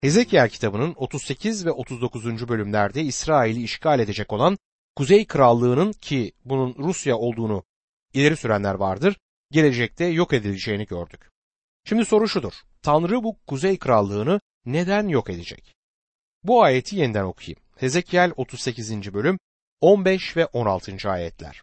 Hezekiel 0.00 0.48
kitabının 0.48 0.94
38 0.96 1.66
ve 1.66 1.70
39. 1.70 2.48
bölümlerde 2.48 3.02
İsrail'i 3.02 3.62
işgal 3.62 4.00
edecek 4.00 4.32
olan 4.32 4.58
Kuzey 4.96 5.26
Krallığı'nın 5.26 5.92
ki 5.92 6.32
bunun 6.44 6.74
Rusya 6.78 7.16
olduğunu 7.16 7.64
ileri 8.12 8.36
sürenler 8.36 8.74
vardır, 8.74 9.16
gelecekte 9.50 10.04
yok 10.04 10.32
edileceğini 10.32 10.86
gördük. 10.86 11.30
Şimdi 11.84 12.04
soru 12.04 12.28
şudur. 12.28 12.52
Tanrı 12.82 13.22
bu 13.22 13.38
Kuzey 13.46 13.78
Krallığı'nı 13.78 14.40
neden 14.66 15.08
yok 15.08 15.30
edecek? 15.30 15.74
Bu 16.44 16.62
ayeti 16.62 16.96
yeniden 16.96 17.24
okuyayım. 17.24 17.60
Hezekiel 17.76 18.32
38. 18.36 19.14
bölüm 19.14 19.38
15 19.80 20.36
ve 20.36 20.46
16. 20.46 21.10
ayetler. 21.10 21.62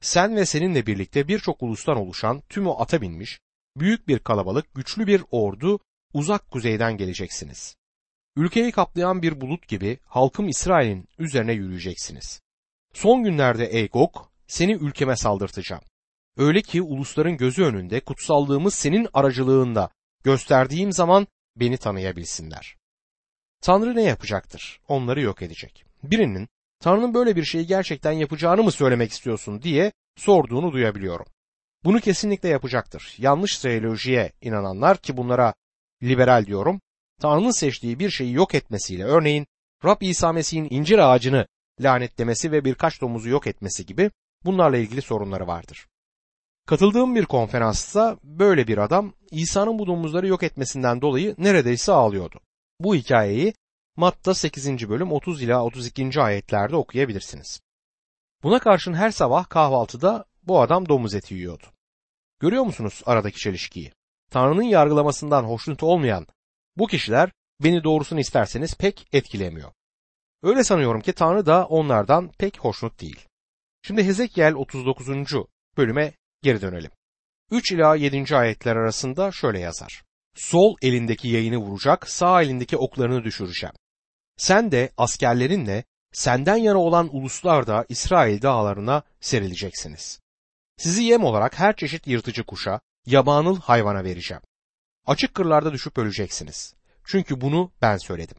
Sen 0.00 0.36
ve 0.36 0.46
seninle 0.46 0.86
birlikte 0.86 1.28
birçok 1.28 1.62
ulustan 1.62 1.96
oluşan 1.96 2.42
tümü 2.48 2.70
ata 2.70 3.00
binmiş, 3.00 3.40
büyük 3.76 4.08
bir 4.08 4.18
kalabalık, 4.18 4.74
güçlü 4.74 5.06
bir 5.06 5.22
ordu 5.30 5.80
uzak 6.14 6.50
kuzeyden 6.50 6.96
geleceksiniz. 6.96 7.76
Ülkeyi 8.36 8.72
kaplayan 8.72 9.22
bir 9.22 9.40
bulut 9.40 9.68
gibi 9.68 9.98
halkım 10.04 10.48
İsrail'in 10.48 11.08
üzerine 11.18 11.52
yürüyeceksiniz. 11.52 12.40
Son 12.92 13.24
günlerde 13.24 13.66
ey 13.66 13.88
Gog, 13.88 14.16
seni 14.46 14.72
ülkeme 14.72 15.16
saldırtacağım. 15.16 15.82
Öyle 16.36 16.62
ki 16.62 16.82
ulusların 16.82 17.36
gözü 17.36 17.64
önünde 17.64 18.00
kutsallığımız 18.00 18.74
senin 18.74 19.08
aracılığında 19.12 19.90
gösterdiğim 20.24 20.92
zaman 20.92 21.26
beni 21.56 21.76
tanıyabilsinler. 21.76 22.76
Tanrı 23.60 23.94
ne 23.96 24.02
yapacaktır? 24.02 24.80
Onları 24.88 25.20
yok 25.20 25.42
edecek. 25.42 25.84
Birinin 26.02 26.48
Tanrı'nın 26.80 27.14
böyle 27.14 27.36
bir 27.36 27.44
şeyi 27.44 27.66
gerçekten 27.66 28.12
yapacağını 28.12 28.62
mı 28.62 28.72
söylemek 28.72 29.12
istiyorsun 29.12 29.62
diye 29.62 29.92
sorduğunu 30.16 30.72
duyabiliyorum. 30.72 31.26
Bunu 31.84 32.00
kesinlikle 32.00 32.48
yapacaktır. 32.48 33.14
Yanlış 33.18 33.58
teolojiye 33.58 34.32
inananlar 34.40 34.96
ki 34.96 35.16
bunlara 35.16 35.54
liberal 36.02 36.46
diyorum, 36.46 36.80
Tanrı'nın 37.20 37.50
seçtiği 37.50 37.98
bir 37.98 38.10
şeyi 38.10 38.32
yok 38.32 38.54
etmesiyle 38.54 39.04
örneğin 39.04 39.46
Rab 39.84 40.00
İsa 40.00 40.32
Mesih'in 40.32 40.68
incir 40.70 40.98
ağacını 40.98 41.46
lanetlemesi 41.80 42.52
ve 42.52 42.64
birkaç 42.64 43.00
domuzu 43.00 43.28
yok 43.28 43.46
etmesi 43.46 43.86
gibi 43.86 44.10
bunlarla 44.44 44.76
ilgili 44.76 45.02
sorunları 45.02 45.46
vardır. 45.46 45.86
Katıldığım 46.66 47.14
bir 47.14 47.24
konferansta 47.24 48.18
böyle 48.22 48.66
bir 48.66 48.78
adam 48.78 49.12
İsa'nın 49.30 49.78
bu 49.78 49.86
domuzları 49.86 50.26
yok 50.26 50.42
etmesinden 50.42 51.00
dolayı 51.00 51.34
neredeyse 51.38 51.92
ağlıyordu. 51.92 52.40
Bu 52.80 52.94
hikayeyi 52.94 53.54
Matta 53.96 54.34
8. 54.34 54.88
bölüm 54.88 55.12
30 55.12 55.42
ila 55.42 55.64
32. 55.64 56.20
ayetlerde 56.20 56.76
okuyabilirsiniz. 56.76 57.60
Buna 58.42 58.58
karşın 58.58 58.94
her 58.94 59.10
sabah 59.10 59.48
kahvaltıda 59.48 60.24
bu 60.42 60.60
adam 60.60 60.88
domuz 60.88 61.14
eti 61.14 61.34
yiyordu. 61.34 61.66
Görüyor 62.40 62.64
musunuz 62.64 63.02
aradaki 63.06 63.38
çelişkiyi? 63.38 63.92
Tanrı'nın 64.30 64.62
yargılamasından 64.62 65.44
hoşnut 65.44 65.82
olmayan 65.82 66.26
bu 66.76 66.86
kişiler 66.86 67.30
beni 67.60 67.84
doğrusunu 67.84 68.20
isterseniz 68.20 68.74
pek 68.74 69.08
etkilemiyor. 69.12 69.72
Öyle 70.42 70.64
sanıyorum 70.64 71.00
ki 71.00 71.12
Tanrı 71.12 71.46
da 71.46 71.66
onlardan 71.66 72.30
pek 72.38 72.58
hoşnut 72.58 73.00
değil. 73.00 73.26
Şimdi 73.82 74.04
Hezekiel 74.04 74.54
39. 74.54 75.08
bölüme 75.76 76.12
geri 76.42 76.60
dönelim. 76.60 76.90
3 77.50 77.72
ila 77.72 77.96
7. 77.96 78.36
ayetler 78.36 78.76
arasında 78.76 79.32
şöyle 79.32 79.58
yazar. 79.58 80.02
Sol 80.34 80.76
elindeki 80.82 81.28
yayını 81.28 81.56
vuracak, 81.58 82.08
sağ 82.08 82.42
elindeki 82.42 82.76
oklarını 82.76 83.24
düşüreceğim. 83.24 83.74
Sen 84.36 84.72
de 84.72 84.90
askerlerinle 84.96 85.84
senden 86.12 86.56
yana 86.56 86.78
olan 86.78 87.16
uluslar 87.16 87.66
da 87.66 87.86
İsrail 87.88 88.42
dağlarına 88.42 89.02
serileceksiniz. 89.20 90.20
Sizi 90.76 91.02
yem 91.02 91.24
olarak 91.24 91.58
her 91.58 91.76
çeşit 91.76 92.06
yırtıcı 92.06 92.44
kuşa, 92.44 92.80
yabanıl 93.06 93.60
hayvana 93.60 94.04
vereceğim. 94.04 94.42
Açık 95.06 95.34
kırlarda 95.34 95.72
düşüp 95.72 95.98
öleceksiniz. 95.98 96.74
Çünkü 97.04 97.40
bunu 97.40 97.72
ben 97.82 97.96
söyledim. 97.96 98.36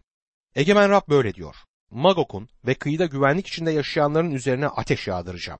Egemen 0.56 0.90
Rab 0.90 1.10
böyle 1.10 1.34
diyor. 1.34 1.56
Magok'un 1.90 2.50
ve 2.66 2.74
kıyıda 2.74 3.06
güvenlik 3.06 3.48
içinde 3.48 3.72
yaşayanların 3.72 4.32
üzerine 4.32 4.68
ateş 4.68 5.08
yağdıracağım. 5.08 5.60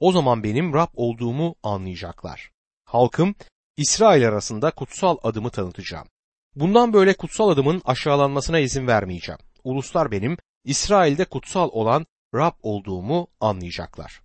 O 0.00 0.12
zaman 0.12 0.42
benim 0.42 0.74
Rab 0.74 0.88
olduğumu 0.94 1.54
anlayacaklar. 1.62 2.50
Halkım 2.84 3.34
İsrail 3.76 4.28
arasında 4.28 4.70
kutsal 4.70 5.16
adımı 5.22 5.50
tanıtacağım. 5.50 6.08
Bundan 6.54 6.92
böyle 6.92 7.14
kutsal 7.14 7.48
adımın 7.48 7.82
aşağılanmasına 7.84 8.58
izin 8.58 8.86
vermeyeceğim. 8.86 9.38
Uluslar 9.64 10.10
benim 10.10 10.36
İsrail'de 10.64 11.24
kutsal 11.24 11.68
olan 11.72 12.06
Rab 12.34 12.54
olduğumu 12.62 13.28
anlayacaklar. 13.40 14.22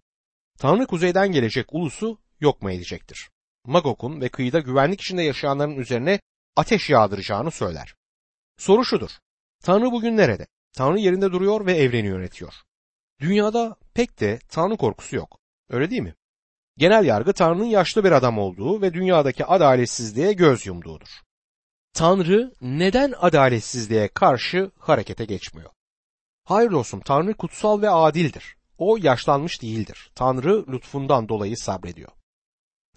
Tanrı 0.60 0.88
kuzeyden 0.88 1.32
gelecek 1.32 1.74
ulusu 1.74 2.20
yok 2.40 2.62
mu 2.62 2.72
edecektir? 2.72 3.30
Magok'un 3.68 4.22
ve 4.22 4.30
kıyıda 4.30 4.60
güvenlik 4.60 5.02
içinde 5.02 5.24
yaşayanların 5.24 5.76
üzerine 5.76 6.20
ateş 6.56 6.90
yağdıracağını 6.90 7.52
söyler. 7.52 7.96
Soru 8.58 8.86
şudur. 8.86 9.10
Tanrı 9.64 9.92
bugün 9.92 10.18
nerede? 10.18 10.48
Tanrı 10.74 11.00
yerinde 11.00 11.32
duruyor 11.32 11.66
ve 11.66 11.74
evreni 11.74 12.08
yönetiyor. 12.08 12.54
Dünyada 13.20 13.76
pek 13.94 14.20
de 14.20 14.40
Tanrı 14.50 14.78
korkusu 14.78 15.16
yok. 15.16 15.40
Öyle 15.70 15.90
değil 15.90 16.02
mi? 16.02 16.16
Genel 16.78 17.06
yargı 17.06 17.34
Tanrı'nın 17.34 17.66
yaşlı 17.66 18.04
bir 18.04 18.12
adam 18.12 18.38
olduğu 18.38 18.82
ve 18.82 18.94
dünyadaki 18.94 19.46
adaletsizliğe 19.46 20.34
göz 20.34 20.66
yumduğudur. 20.66 21.10
Tanrı 21.94 22.54
neden 22.62 23.14
adaletsizliğe 23.18 24.08
karşı 24.08 24.72
harekete 24.80 25.26
geçmiyor? 25.26 25.70
Hayır 26.44 26.72
dostum 26.72 27.00
Tanrı 27.00 27.34
kutsal 27.34 27.82
ve 27.82 27.90
adildir. 27.90 28.56
O 28.78 28.98
yaşlanmış 29.02 29.62
değildir. 29.62 30.12
Tanrı 30.16 30.66
lütfundan 30.72 31.30
dolayı 31.30 31.58
sabrediyor. 31.58 32.12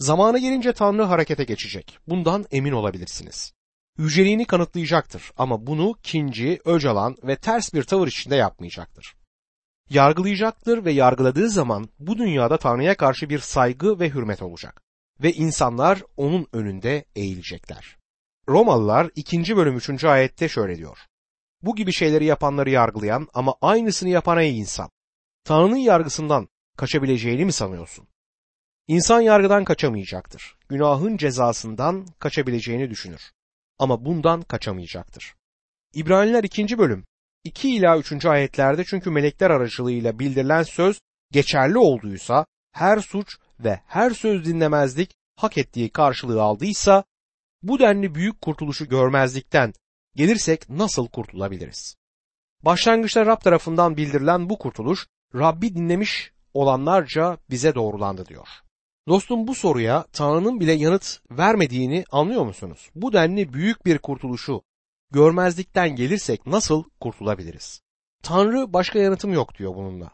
Zamanı 0.00 0.38
gelince 0.38 0.72
Tanrı 0.72 1.03
harekete 1.03 1.44
geçecek. 1.44 1.99
Bundan 2.06 2.47
emin 2.50 2.72
olabilirsiniz. 2.72 3.53
Yüceliğini 3.99 4.47
kanıtlayacaktır 4.47 5.33
ama 5.37 5.66
bunu 5.66 5.94
kinci, 6.03 6.61
öcalan 6.65 7.16
ve 7.22 7.37
ters 7.37 7.75
bir 7.75 7.83
tavır 7.83 8.09
içinde 8.09 8.37
yapmayacaktır. 8.37 9.16
Yargılayacaktır 9.91 10.84
ve 10.84 10.93
yargıladığı 10.93 11.50
zaman 11.50 11.89
bu 11.99 12.19
dünyada 12.19 12.59
Tanrı'ya 12.59 12.97
karşı 12.97 13.28
bir 13.28 13.39
saygı 13.39 14.00
ve 14.00 14.10
hürmet 14.10 14.43
olacak 14.43 14.83
ve 15.22 15.33
insanlar 15.33 16.03
onun 16.16 16.47
önünde 16.53 17.05
eğilecekler. 17.16 17.97
Romalılar 18.49 19.10
2. 19.16 19.56
bölüm 19.56 19.77
3. 19.77 20.05
ayette 20.05 20.49
şöyle 20.49 20.77
diyor. 20.77 20.99
Bu 21.62 21.77
gibi 21.77 21.93
şeyleri 21.93 22.25
yapanları 22.25 22.71
yargılayan 22.71 23.28
ama 23.34 23.55
aynısını 23.60 24.09
yapan 24.09 24.39
ey 24.39 24.59
insan. 24.59 24.91
Tanrı'nın 25.44 25.77
yargısından 25.77 26.49
kaçabileceğini 26.77 27.44
mi 27.44 27.53
sanıyorsun? 27.53 28.09
İnsan 28.91 29.21
yargıdan 29.21 29.65
kaçamayacaktır. 29.65 30.56
Günahın 30.69 31.17
cezasından 31.17 32.06
kaçabileceğini 32.19 32.91
düşünür. 32.91 33.33
Ama 33.78 34.05
bundan 34.05 34.43
kaçamayacaktır. 34.43 35.34
İbraniler 35.95 36.45
2. 36.45 36.78
bölüm 36.78 37.05
2 37.45 37.77
ila 37.77 37.99
3. 37.99 38.27
ayetlerde 38.27 38.84
çünkü 38.84 39.11
melekler 39.11 39.51
aracılığıyla 39.51 40.19
bildirilen 40.19 40.62
söz 40.62 41.01
geçerli 41.31 41.78
olduysa 41.78 42.47
her 42.73 42.99
suç 42.99 43.39
ve 43.61 43.81
her 43.87 44.11
söz 44.11 44.45
dinlemezlik 44.45 45.15
hak 45.37 45.59
ettiği 45.59 45.91
karşılığı 45.91 46.43
aldıysa 46.43 47.05
bu 47.62 47.78
denli 47.78 48.15
büyük 48.15 48.41
kurtuluşu 48.41 48.89
görmezlikten 48.89 49.72
gelirsek 50.17 50.69
nasıl 50.69 51.09
kurtulabiliriz? 51.09 51.95
Başlangıçta 52.62 53.27
Rab 53.27 53.41
tarafından 53.41 53.97
bildirilen 53.97 54.51
bu 54.51 54.59
kurtuluş 54.59 55.07
Rabbi 55.34 55.75
dinlemiş 55.75 56.33
olanlarca 56.55 57.39
bize 57.51 57.75
doğrulandı 57.75 58.27
diyor. 58.27 58.49
Dostum 59.10 59.47
bu 59.47 59.54
soruya 59.54 60.04
Tanrı'nın 60.12 60.60
bile 60.60 60.72
yanıt 60.72 61.21
vermediğini 61.31 62.04
anlıyor 62.10 62.44
musunuz? 62.44 62.91
Bu 62.94 63.12
denli 63.12 63.53
büyük 63.53 63.87
bir 63.87 63.98
kurtuluşu 63.98 64.62
görmezlikten 65.10 65.97
gelirsek 65.97 66.47
nasıl 66.47 66.84
kurtulabiliriz? 67.00 67.81
Tanrı 68.22 68.72
başka 68.72 68.98
yanıtım 68.98 69.32
yok 69.32 69.59
diyor 69.59 69.75
bununla. 69.75 70.10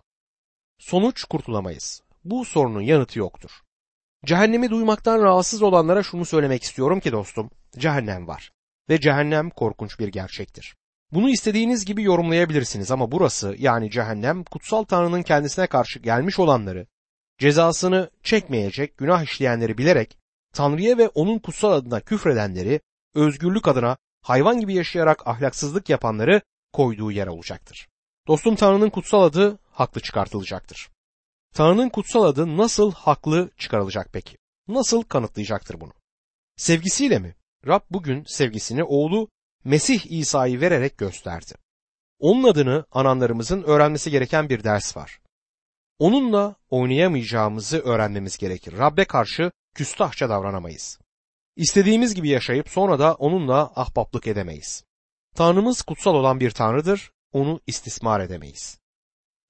Sonuç 0.78 1.24
kurtulamayız. 1.24 2.02
Bu 2.24 2.44
sorunun 2.44 2.80
yanıtı 2.80 3.18
yoktur. 3.18 3.50
Cehennemi 4.24 4.70
duymaktan 4.70 5.22
rahatsız 5.22 5.62
olanlara 5.62 6.02
şunu 6.02 6.24
söylemek 6.24 6.62
istiyorum 6.62 7.00
ki 7.00 7.12
dostum, 7.12 7.50
cehennem 7.78 8.28
var 8.28 8.52
ve 8.88 9.00
cehennem 9.00 9.50
korkunç 9.50 10.00
bir 10.00 10.08
gerçektir. 10.08 10.76
Bunu 11.12 11.30
istediğiniz 11.30 11.84
gibi 11.84 12.02
yorumlayabilirsiniz 12.02 12.90
ama 12.90 13.12
burası 13.12 13.54
yani 13.58 13.90
cehennem 13.90 14.44
kutsal 14.44 14.84
Tanrı'nın 14.84 15.22
kendisine 15.22 15.66
karşı 15.66 15.98
gelmiş 15.98 16.38
olanları 16.38 16.86
cezasını 17.38 18.10
çekmeyecek 18.22 18.98
günah 18.98 19.22
işleyenleri 19.22 19.78
bilerek 19.78 20.18
Tanrı'ya 20.52 20.98
ve 20.98 21.08
onun 21.08 21.38
kutsal 21.38 21.72
adına 21.72 22.00
küfredenleri 22.00 22.80
özgürlük 23.14 23.68
adına 23.68 23.96
hayvan 24.22 24.60
gibi 24.60 24.74
yaşayarak 24.74 25.26
ahlaksızlık 25.26 25.88
yapanları 25.88 26.40
koyduğu 26.72 27.10
yer 27.10 27.26
olacaktır. 27.26 27.88
Dostum 28.28 28.56
Tanrı'nın 28.56 28.90
kutsal 28.90 29.22
adı 29.22 29.58
haklı 29.70 30.00
çıkartılacaktır. 30.00 30.88
Tanrı'nın 31.54 31.88
kutsal 31.88 32.22
adı 32.24 32.56
nasıl 32.56 32.92
haklı 32.92 33.50
çıkarılacak 33.58 34.08
peki? 34.12 34.36
Nasıl 34.68 35.02
kanıtlayacaktır 35.02 35.80
bunu? 35.80 35.92
Sevgisiyle 36.56 37.18
mi? 37.18 37.34
Rab 37.66 37.80
bugün 37.90 38.24
sevgisini 38.24 38.84
oğlu 38.84 39.28
Mesih 39.64 40.06
İsa'yı 40.10 40.60
vererek 40.60 40.98
gösterdi. 40.98 41.54
Onun 42.18 42.42
adını 42.42 42.84
ananlarımızın 42.92 43.62
öğrenmesi 43.62 44.10
gereken 44.10 44.48
bir 44.48 44.64
ders 44.64 44.96
var. 44.96 45.20
Onunla 45.98 46.56
oynayamayacağımızı 46.70 47.78
öğrenmemiz 47.78 48.38
gerekir. 48.38 48.78
Rabbe 48.78 49.04
karşı 49.04 49.50
küstahça 49.74 50.28
davranamayız. 50.28 50.98
İstediğimiz 51.56 52.14
gibi 52.14 52.28
yaşayıp 52.28 52.68
sonra 52.68 52.98
da 52.98 53.14
onunla 53.14 53.72
ahbaplık 53.76 54.26
edemeyiz. 54.26 54.84
Tanrımız 55.34 55.82
kutsal 55.82 56.14
olan 56.14 56.40
bir 56.40 56.50
tanrıdır, 56.50 57.10
onu 57.32 57.60
istismar 57.66 58.20
edemeyiz. 58.20 58.78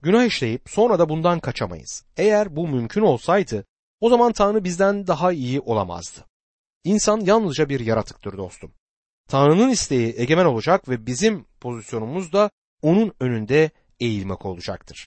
Günah 0.02 0.24
işleyip 0.24 0.62
sonra 0.66 0.98
da 0.98 1.08
bundan 1.08 1.40
kaçamayız. 1.40 2.04
Eğer 2.16 2.56
bu 2.56 2.68
mümkün 2.68 3.02
olsaydı 3.02 3.64
o 4.00 4.08
zaman 4.08 4.32
Tanrı 4.32 4.64
bizden 4.64 5.06
daha 5.06 5.32
iyi 5.32 5.60
olamazdı. 5.60 6.20
İnsan 6.84 7.20
yalnızca 7.20 7.68
bir 7.68 7.80
yaratıktır 7.80 8.36
dostum. 8.36 8.72
Tanrı'nın 9.28 9.70
isteği 9.70 10.14
egemen 10.16 10.44
olacak 10.44 10.88
ve 10.88 11.06
bizim 11.06 11.44
pozisyonumuz 11.60 12.32
da 12.32 12.50
onun 12.82 13.12
önünde 13.20 13.70
eğilmek 14.00 14.46
olacaktır. 14.46 15.06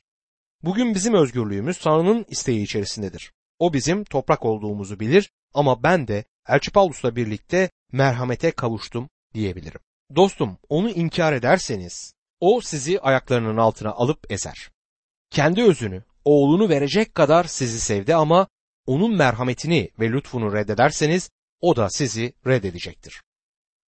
Bugün 0.63 0.95
bizim 0.95 1.13
özgürlüğümüz 1.13 1.79
Tanrı'nın 1.79 2.25
isteği 2.29 2.63
içerisindedir. 2.63 3.33
O 3.59 3.73
bizim 3.73 4.03
toprak 4.03 4.45
olduğumuzu 4.45 4.99
bilir 4.99 5.31
ama 5.53 5.83
ben 5.83 6.07
de 6.07 6.25
Elçi 6.47 6.71
Paulus'la 6.71 7.15
birlikte 7.15 7.69
merhamete 7.91 8.51
kavuştum 8.51 9.09
diyebilirim. 9.33 9.79
Dostum 10.15 10.57
onu 10.69 10.89
inkar 10.89 11.33
ederseniz 11.33 12.13
o 12.39 12.61
sizi 12.61 12.99
ayaklarının 12.99 13.57
altına 13.57 13.91
alıp 13.91 14.31
ezer. 14.31 14.71
Kendi 15.29 15.63
özünü, 15.63 16.03
oğlunu 16.25 16.69
verecek 16.69 17.15
kadar 17.15 17.43
sizi 17.43 17.79
sevdi 17.79 18.15
ama 18.15 18.47
onun 18.85 19.15
merhametini 19.15 19.89
ve 19.99 20.11
lütfunu 20.11 20.53
reddederseniz 20.53 21.29
o 21.61 21.75
da 21.75 21.89
sizi 21.89 22.33
reddedecektir. 22.47 23.21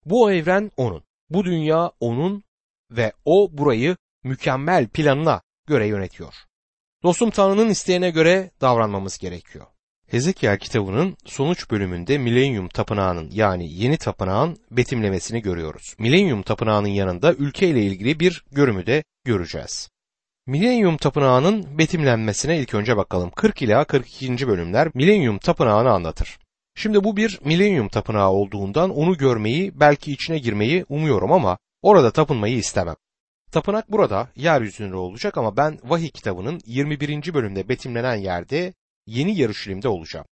Bu 0.04 0.32
evren 0.32 0.70
onun, 0.76 1.04
bu 1.30 1.44
dünya 1.44 1.92
onun 2.00 2.42
ve 2.90 3.12
o 3.24 3.48
burayı 3.52 3.96
mükemmel 4.24 4.88
planına 4.88 5.42
göre 5.66 5.86
yönetiyor. 5.86 6.47
Dostum 7.02 7.30
Tanrı'nın 7.30 7.68
isteğine 7.68 8.10
göre 8.10 8.50
davranmamız 8.60 9.18
gerekiyor. 9.18 9.66
Hezekiel 10.06 10.58
kitabının 10.58 11.16
sonuç 11.24 11.70
bölümünde 11.70 12.18
Milenyum 12.18 12.68
Tapınağı'nın 12.68 13.30
yani 13.32 13.72
yeni 13.72 13.96
tapınağın 13.96 14.56
betimlemesini 14.70 15.42
görüyoruz. 15.42 15.94
Milenyum 15.98 16.42
Tapınağı'nın 16.42 16.88
yanında 16.88 17.34
ülkeyle 17.34 17.82
ilgili 17.82 18.20
bir 18.20 18.44
görümü 18.52 18.86
de 18.86 19.04
göreceğiz. 19.24 19.88
Milenyum 20.46 20.96
Tapınağı'nın 20.96 21.78
betimlenmesine 21.78 22.58
ilk 22.58 22.74
önce 22.74 22.96
bakalım. 22.96 23.30
40 23.30 23.62
ila 23.62 23.84
42. 23.84 24.48
bölümler 24.48 24.88
Milenyum 24.94 25.38
Tapınağı'nı 25.38 25.90
anlatır. 25.90 26.38
Şimdi 26.74 27.04
bu 27.04 27.16
bir 27.16 27.40
Milenyum 27.44 27.88
Tapınağı 27.88 28.30
olduğundan 28.30 28.90
onu 28.90 29.16
görmeyi, 29.16 29.80
belki 29.80 30.12
içine 30.12 30.38
girmeyi 30.38 30.84
umuyorum 30.88 31.32
ama 31.32 31.58
orada 31.82 32.10
tapınmayı 32.10 32.56
istemem. 32.56 32.96
Tapınak 33.52 33.92
burada 33.92 34.28
yeryüzünde 34.36 34.96
olacak 34.96 35.38
ama 35.38 35.56
ben 35.56 35.78
Vahiy 35.84 36.10
kitabının 36.10 36.60
21. 36.66 37.34
bölümde 37.34 37.68
betimlenen 37.68 38.14
yerde 38.16 38.74
yeni 39.06 39.38
Yarışilim'de 39.38 39.88
olacağım. 39.88 40.26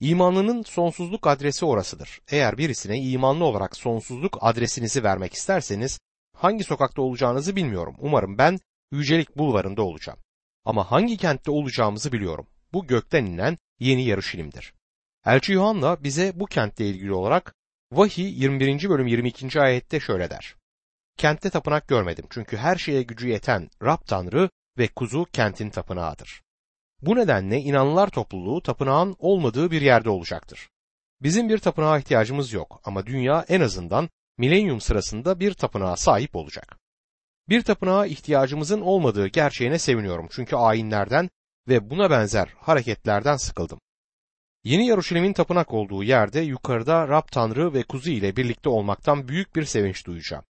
İmanlının 0.00 0.62
sonsuzluk 0.62 1.26
adresi 1.26 1.64
orasıdır. 1.64 2.20
Eğer 2.28 2.58
birisine 2.58 2.98
imanlı 2.98 3.44
olarak 3.44 3.76
sonsuzluk 3.76 4.38
adresinizi 4.40 5.04
vermek 5.04 5.34
isterseniz 5.34 6.00
hangi 6.36 6.64
sokakta 6.64 7.02
olacağınızı 7.02 7.56
bilmiyorum. 7.56 7.96
Umarım 7.98 8.38
ben 8.38 8.58
Yücelik 8.92 9.38
Bulvarı'nda 9.38 9.82
olacağım. 9.82 10.18
Ama 10.64 10.90
hangi 10.90 11.16
kentte 11.16 11.50
olacağımızı 11.50 12.12
biliyorum. 12.12 12.46
Bu 12.72 12.86
gökten 12.86 13.24
inen 13.26 13.58
yeni 13.80 14.04
Yarışilim'dir. 14.04 14.74
Elçi 15.26 15.52
Yuhanna 15.52 16.04
bize 16.04 16.32
bu 16.34 16.46
kentle 16.46 16.88
ilgili 16.88 17.12
olarak 17.12 17.54
Vahiy 17.92 18.42
21. 18.42 18.88
bölüm 18.88 19.06
22. 19.06 19.60
ayette 19.60 20.00
şöyle 20.00 20.30
der. 20.30 20.56
Kentte 21.16 21.50
tapınak 21.50 21.88
görmedim 21.88 22.26
çünkü 22.30 22.56
her 22.56 22.76
şeye 22.76 23.02
gücü 23.02 23.28
yeten 23.28 23.70
Rab 23.82 24.06
Tanrı 24.06 24.50
ve 24.78 24.88
kuzu 24.88 25.24
kentin 25.32 25.70
tapınağıdır. 25.70 26.42
Bu 27.02 27.16
nedenle 27.16 27.60
inanlılar 27.60 28.08
topluluğu 28.08 28.62
tapınağın 28.62 29.16
olmadığı 29.18 29.70
bir 29.70 29.82
yerde 29.82 30.10
olacaktır. 30.10 30.68
Bizim 31.22 31.48
bir 31.48 31.58
tapınağa 31.58 31.98
ihtiyacımız 31.98 32.52
yok 32.52 32.80
ama 32.84 33.06
dünya 33.06 33.44
en 33.48 33.60
azından 33.60 34.08
milenyum 34.38 34.80
sırasında 34.80 35.40
bir 35.40 35.54
tapınağa 35.54 35.96
sahip 35.96 36.36
olacak. 36.36 36.78
Bir 37.48 37.62
tapınağa 37.62 38.06
ihtiyacımızın 38.06 38.80
olmadığı 38.80 39.26
gerçeğine 39.26 39.78
seviniyorum 39.78 40.28
çünkü 40.30 40.56
ayinlerden 40.56 41.30
ve 41.68 41.90
buna 41.90 42.10
benzer 42.10 42.48
hareketlerden 42.56 43.36
sıkıldım. 43.36 43.80
Yeni 44.64 44.86
Yaruşilim'in 44.86 45.32
tapınak 45.32 45.74
olduğu 45.74 46.02
yerde 46.02 46.40
yukarıda 46.40 47.08
Rab 47.08 47.28
Tanrı 47.32 47.74
ve 47.74 47.82
kuzu 47.82 48.10
ile 48.10 48.36
birlikte 48.36 48.68
olmaktan 48.68 49.28
büyük 49.28 49.56
bir 49.56 49.64
sevinç 49.64 50.06
duyacağım. 50.06 50.44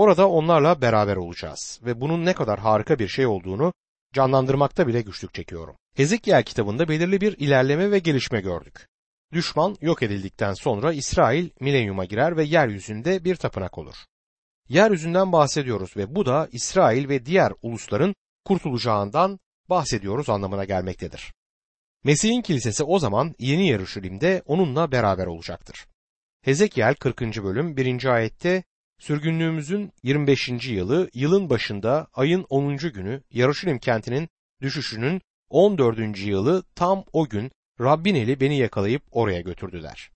Orada 0.00 0.28
onlarla 0.28 0.80
beraber 0.80 1.16
olacağız 1.16 1.80
ve 1.84 2.00
bunun 2.00 2.24
ne 2.24 2.32
kadar 2.34 2.58
harika 2.58 2.98
bir 2.98 3.08
şey 3.08 3.26
olduğunu 3.26 3.72
canlandırmakta 4.14 4.86
bile 4.86 5.02
güçlük 5.02 5.34
çekiyorum. 5.34 5.76
Hezekiel 5.96 6.42
kitabında 6.42 6.88
belirli 6.88 7.20
bir 7.20 7.38
ilerleme 7.38 7.90
ve 7.90 7.98
gelişme 7.98 8.40
gördük. 8.40 8.88
Düşman 9.32 9.76
yok 9.80 10.02
edildikten 10.02 10.54
sonra 10.54 10.92
İsrail 10.92 11.50
milenyuma 11.60 12.04
girer 12.04 12.36
ve 12.36 12.44
yeryüzünde 12.44 13.24
bir 13.24 13.36
tapınak 13.36 13.78
olur. 13.78 13.94
Yeryüzünden 14.68 15.32
bahsediyoruz 15.32 15.96
ve 15.96 16.14
bu 16.14 16.26
da 16.26 16.48
İsrail 16.52 17.08
ve 17.08 17.26
diğer 17.26 17.52
ulusların 17.62 18.14
kurtulacağından 18.44 19.38
bahsediyoruz 19.70 20.28
anlamına 20.28 20.64
gelmektedir. 20.64 21.32
Mesih'in 22.04 22.42
kilisesi 22.42 22.84
o 22.84 22.98
zaman 22.98 23.34
yeni 23.38 23.68
Yeruşalim'de 23.68 24.42
onunla 24.46 24.92
beraber 24.92 25.26
olacaktır. 25.26 25.86
Hezekiel 26.42 26.94
40. 26.94 27.20
bölüm 27.20 27.76
1. 27.76 28.04
ayette 28.04 28.62
sürgünlüğümüzün 29.00 29.92
25. 30.02 30.48
yılı 30.68 31.10
yılın 31.14 31.50
başında 31.50 32.08
ayın 32.14 32.46
10. 32.48 32.76
günü 32.76 33.22
Yeruşalim 33.30 33.78
kentinin 33.78 34.28
düşüşünün 34.62 35.20
14. 35.48 36.18
yılı 36.18 36.62
tam 36.74 37.04
o 37.12 37.28
gün 37.28 37.50
Rabbin 37.80 38.14
eli 38.14 38.40
beni 38.40 38.58
yakalayıp 38.58 39.02
oraya 39.10 39.40
götürdüler. 39.40 40.10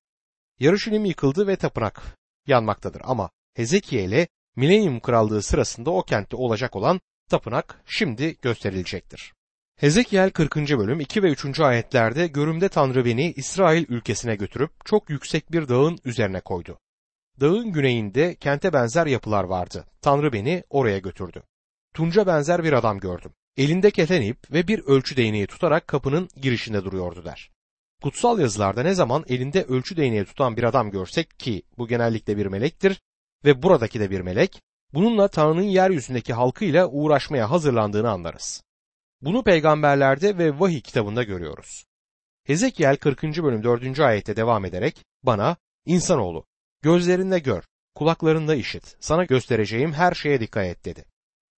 Yeruşalim 0.61 1.05
yıkıldı 1.05 1.47
ve 1.47 1.57
tapınak 1.57 2.03
yanmaktadır 2.47 3.03
ama 3.05 3.31
Hezekiel'e 3.55 4.29
Milenyum 4.57 5.01
Krallığı 5.01 5.43
sırasında 5.43 5.91
o 5.91 6.03
kentte 6.03 6.37
olacak 6.37 6.77
olan 6.77 7.01
tapınak 7.31 7.83
şimdi 7.87 8.37
gösterilecektir. 8.43 9.33
Hezekiel 9.77 10.31
40. 10.31 10.57
bölüm 10.57 11.01
2 11.01 11.23
ve 11.23 11.31
3. 11.31 11.61
ayetlerde 11.61 12.27
görümde 12.27 12.69
Tanrı 12.69 13.05
beni 13.05 13.33
İsrail 13.33 13.85
ülkesine 13.89 14.37
götürüp 14.37 14.71
çok 14.85 15.11
yüksek 15.11 15.53
bir 15.53 15.69
dağın 15.69 15.99
üzerine 16.05 16.41
koydu. 16.41 16.79
Dağın 17.41 17.73
güneyinde 17.73 18.35
kente 18.35 18.73
benzer 18.73 19.07
yapılar 19.07 19.45
vardı. 19.45 19.85
Tanrı 20.03 20.33
beni 20.33 20.65
oraya 20.71 20.99
götürdü. 20.99 21.43
Tunca 21.95 22.27
benzer 22.27 22.65
bir 22.65 22.73
adam 22.73 22.99
gördüm. 22.99 23.33
Elinde 23.57 23.91
keten 23.91 24.23
ip 24.23 24.53
ve 24.53 24.69
bir 24.69 24.79
ölçü 24.79 25.17
değneği 25.17 25.47
tutarak 25.47 25.89
kapının 25.89 26.29
girişinde 26.37 26.85
duruyordu 26.85 27.25
der. 27.25 27.51
Kutsal 28.03 28.39
yazılarda 28.39 28.83
ne 28.83 28.95
zaman 28.95 29.25
elinde 29.29 29.65
ölçü 29.65 29.97
değneği 29.97 30.25
tutan 30.25 30.57
bir 30.57 30.63
adam 30.63 30.91
görsek 30.91 31.39
ki 31.39 31.63
bu 31.79 31.89
genellikle 31.89 32.37
bir 32.37 32.47
melektir 32.47 33.01
ve 33.45 33.63
buradaki 33.63 34.01
de 34.01 34.11
bir 34.11 34.21
melek, 34.21 34.63
bununla 34.93 35.29
Tanrı'nın 35.29 35.63
yeryüzündeki 35.63 36.33
halkıyla 36.33 36.89
uğraşmaya 36.89 37.51
hazırlandığını 37.51 38.11
anlarız. 38.11 38.63
Bunu 39.21 39.45
peygamberlerde 39.45 40.39
ve 40.39 40.61
vahiy 40.61 40.81
kitabında 40.81 41.23
görüyoruz. 41.23 41.85
Hezekiel 42.45 42.97
40. 42.97 43.23
bölüm 43.23 43.65
4. 43.65 44.01
ayette 44.01 44.37
devam 44.37 44.65
ederek 44.65 45.05
bana 45.23 45.57
insanoğlu 45.87 46.45
gözlerinle 46.85 47.39
gör, 47.39 47.63
kulaklarında 47.95 48.55
işit, 48.55 48.97
sana 49.01 49.25
göstereceğim 49.25 49.93
her 49.93 50.15
şeye 50.15 50.41
dikkat 50.41 50.67
et 50.67 50.85
dedi. 50.85 51.05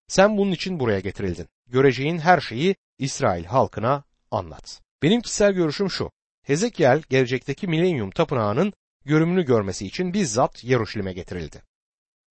Sen 0.08 0.38
bunun 0.38 0.52
için 0.52 0.80
buraya 0.80 1.00
getirildin. 1.00 1.48
Göreceğin 1.66 2.18
her 2.18 2.40
şeyi 2.40 2.76
İsrail 2.98 3.44
halkına 3.44 4.04
anlat. 4.30 4.82
Benim 5.02 5.20
kişisel 5.20 5.52
görüşüm 5.52 5.90
şu. 5.90 6.10
Hezekiel 6.42 7.02
gelecekteki 7.08 7.66
milenyum 7.66 8.10
tapınağının 8.10 8.72
görümünü 9.04 9.44
görmesi 9.44 9.86
için 9.86 10.12
bizzat 10.12 10.64
Yeruşalim'e 10.64 11.12
getirildi. 11.12 11.62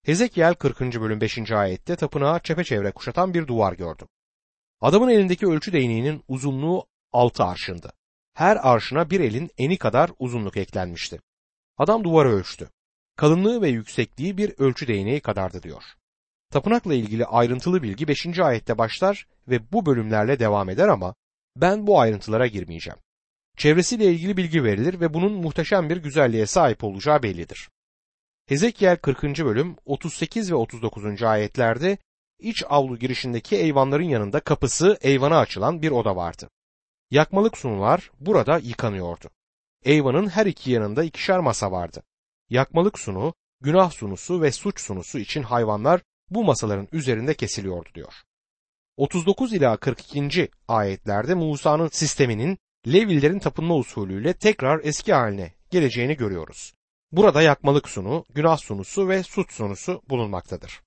Hezekiel 0.05 0.53
40. 0.53 0.81
bölüm 0.81 1.21
5. 1.21 1.51
ayette 1.51 1.95
tapınağı 1.95 2.39
çepeçevre 2.39 2.91
kuşatan 2.91 3.33
bir 3.33 3.47
duvar 3.47 3.73
gördüm. 3.73 4.07
Adamın 4.81 5.09
elindeki 5.09 5.47
ölçü 5.47 5.73
değneğinin 5.73 6.23
uzunluğu 6.27 6.85
altı 7.11 7.43
arşındı. 7.43 7.91
Her 8.33 8.55
arşına 8.55 9.09
bir 9.09 9.19
elin 9.19 9.49
eni 9.57 9.77
kadar 9.77 10.11
uzunluk 10.19 10.57
eklenmişti. 10.57 11.19
Adam 11.77 12.03
duvarı 12.03 12.31
ölçtü. 12.31 12.69
Kalınlığı 13.15 13.61
ve 13.61 13.69
yüksekliği 13.69 14.37
bir 14.37 14.53
ölçü 14.57 14.87
değneği 14.87 15.19
kadardı 15.19 15.63
diyor. 15.63 15.83
Tapınakla 16.51 16.93
ilgili 16.93 17.25
ayrıntılı 17.25 17.83
bilgi 17.83 18.07
5. 18.07 18.39
ayette 18.39 18.77
başlar 18.77 19.27
ve 19.47 19.71
bu 19.71 19.85
bölümlerle 19.85 20.39
devam 20.39 20.69
eder 20.69 20.87
ama 20.87 21.15
ben 21.55 21.87
bu 21.87 21.99
ayrıntılara 21.99 22.47
girmeyeceğim. 22.47 22.99
Çevresiyle 23.57 24.05
ilgili 24.05 24.37
bilgi 24.37 24.63
verilir 24.63 24.99
ve 24.99 25.13
bunun 25.13 25.31
muhteşem 25.31 25.89
bir 25.89 25.97
güzelliğe 25.97 26.45
sahip 26.45 26.83
olacağı 26.83 27.23
bellidir. 27.23 27.69
Hezekiel 28.47 28.97
40. 28.97 29.23
bölüm 29.23 29.75
38 29.85 30.51
ve 30.51 30.55
39. 30.55 31.23
ayetlerde 31.23 31.97
iç 32.39 32.63
avlu 32.69 32.99
girişindeki 32.99 33.55
eyvanların 33.55 34.03
yanında 34.03 34.39
kapısı 34.39 34.97
eyvana 35.01 35.39
açılan 35.39 35.81
bir 35.81 35.91
oda 35.91 36.15
vardı. 36.15 36.49
Yakmalık 37.11 37.57
sunular 37.57 38.11
burada 38.19 38.57
yıkanıyordu. 38.57 39.29
Eyvanın 39.85 40.27
her 40.27 40.45
iki 40.45 40.71
yanında 40.71 41.03
ikişer 41.03 41.39
masa 41.39 41.71
vardı. 41.71 42.03
Yakmalık 42.49 42.99
sunu, 42.99 43.33
günah 43.61 43.91
sunusu 43.91 44.41
ve 44.41 44.51
suç 44.51 44.81
sunusu 44.81 45.19
için 45.19 45.43
hayvanlar 45.43 46.01
bu 46.29 46.43
masaların 46.43 46.87
üzerinde 46.91 47.33
kesiliyordu 47.33 47.89
diyor. 47.95 48.13
39 48.97 49.53
ila 49.53 49.77
42. 49.77 50.49
ayetlerde 50.67 51.33
Musa'nın 51.33 51.87
sisteminin 51.87 52.57
Levillerin 52.87 53.39
tapınma 53.39 53.75
usulüyle 53.75 54.33
tekrar 54.33 54.79
eski 54.83 55.13
haline 55.13 55.53
geleceğini 55.69 56.17
görüyoruz. 56.17 56.73
Burada 57.11 57.41
yakmalık 57.41 57.89
sunu, 57.89 58.25
günah 58.35 58.57
sunusu 58.57 59.09
ve 59.09 59.23
suç 59.23 59.51
sunusu 59.51 60.01
bulunmaktadır. 60.09 60.81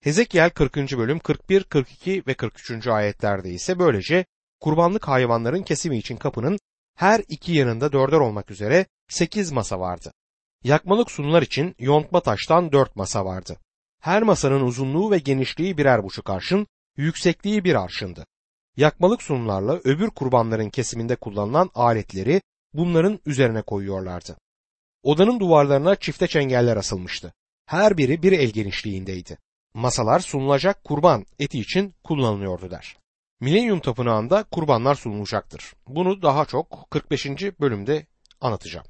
Hezekiel 0.00 0.50
40. 0.50 0.76
bölüm 0.76 1.18
41, 1.18 1.64
42 1.64 2.22
ve 2.26 2.34
43. 2.34 2.86
ayetlerde 2.86 3.50
ise 3.50 3.78
böylece 3.78 4.24
kurbanlık 4.60 5.08
hayvanların 5.08 5.62
kesimi 5.62 5.98
için 5.98 6.16
kapının 6.16 6.58
her 6.94 7.22
iki 7.28 7.52
yanında 7.52 7.92
dörder 7.92 8.18
olmak 8.18 8.50
üzere 8.50 8.86
sekiz 9.08 9.52
masa 9.52 9.80
vardı. 9.80 10.12
Yakmalık 10.64 11.10
sunular 11.10 11.42
için 11.42 11.74
yontma 11.78 12.20
taştan 12.20 12.72
dört 12.72 12.96
masa 12.96 13.24
vardı. 13.24 13.56
Her 14.00 14.22
masanın 14.22 14.60
uzunluğu 14.60 15.10
ve 15.10 15.18
genişliği 15.18 15.78
birer 15.78 16.04
buçuk 16.04 16.30
arşın, 16.30 16.66
yüksekliği 16.96 17.64
bir 17.64 17.74
arşındı. 17.74 18.26
Yakmalık 18.76 19.22
sunularla 19.22 19.80
öbür 19.84 20.10
kurbanların 20.10 20.70
kesiminde 20.70 21.16
kullanılan 21.16 21.70
aletleri 21.74 22.40
bunların 22.74 23.18
üzerine 23.26 23.62
koyuyorlardı. 23.62 24.36
Odanın 25.02 25.40
duvarlarına 25.40 25.96
çifte 25.96 26.26
çengeller 26.26 26.76
asılmıştı. 26.76 27.32
Her 27.66 27.98
biri 27.98 28.22
bir 28.22 28.32
el 28.32 28.50
genişliğindeydi. 28.50 29.38
Masalar 29.74 30.20
sunulacak 30.20 30.84
kurban 30.84 31.26
eti 31.38 31.60
için 31.60 31.94
kullanılıyordu 32.04 32.70
der. 32.70 32.96
Milenyum 33.40 33.80
tapınağında 33.80 34.42
kurbanlar 34.42 34.94
sunulacaktır. 34.94 35.74
Bunu 35.86 36.22
daha 36.22 36.44
çok 36.44 36.90
45. 36.90 37.26
bölümde 37.60 38.06
anlatacağım. 38.40 38.86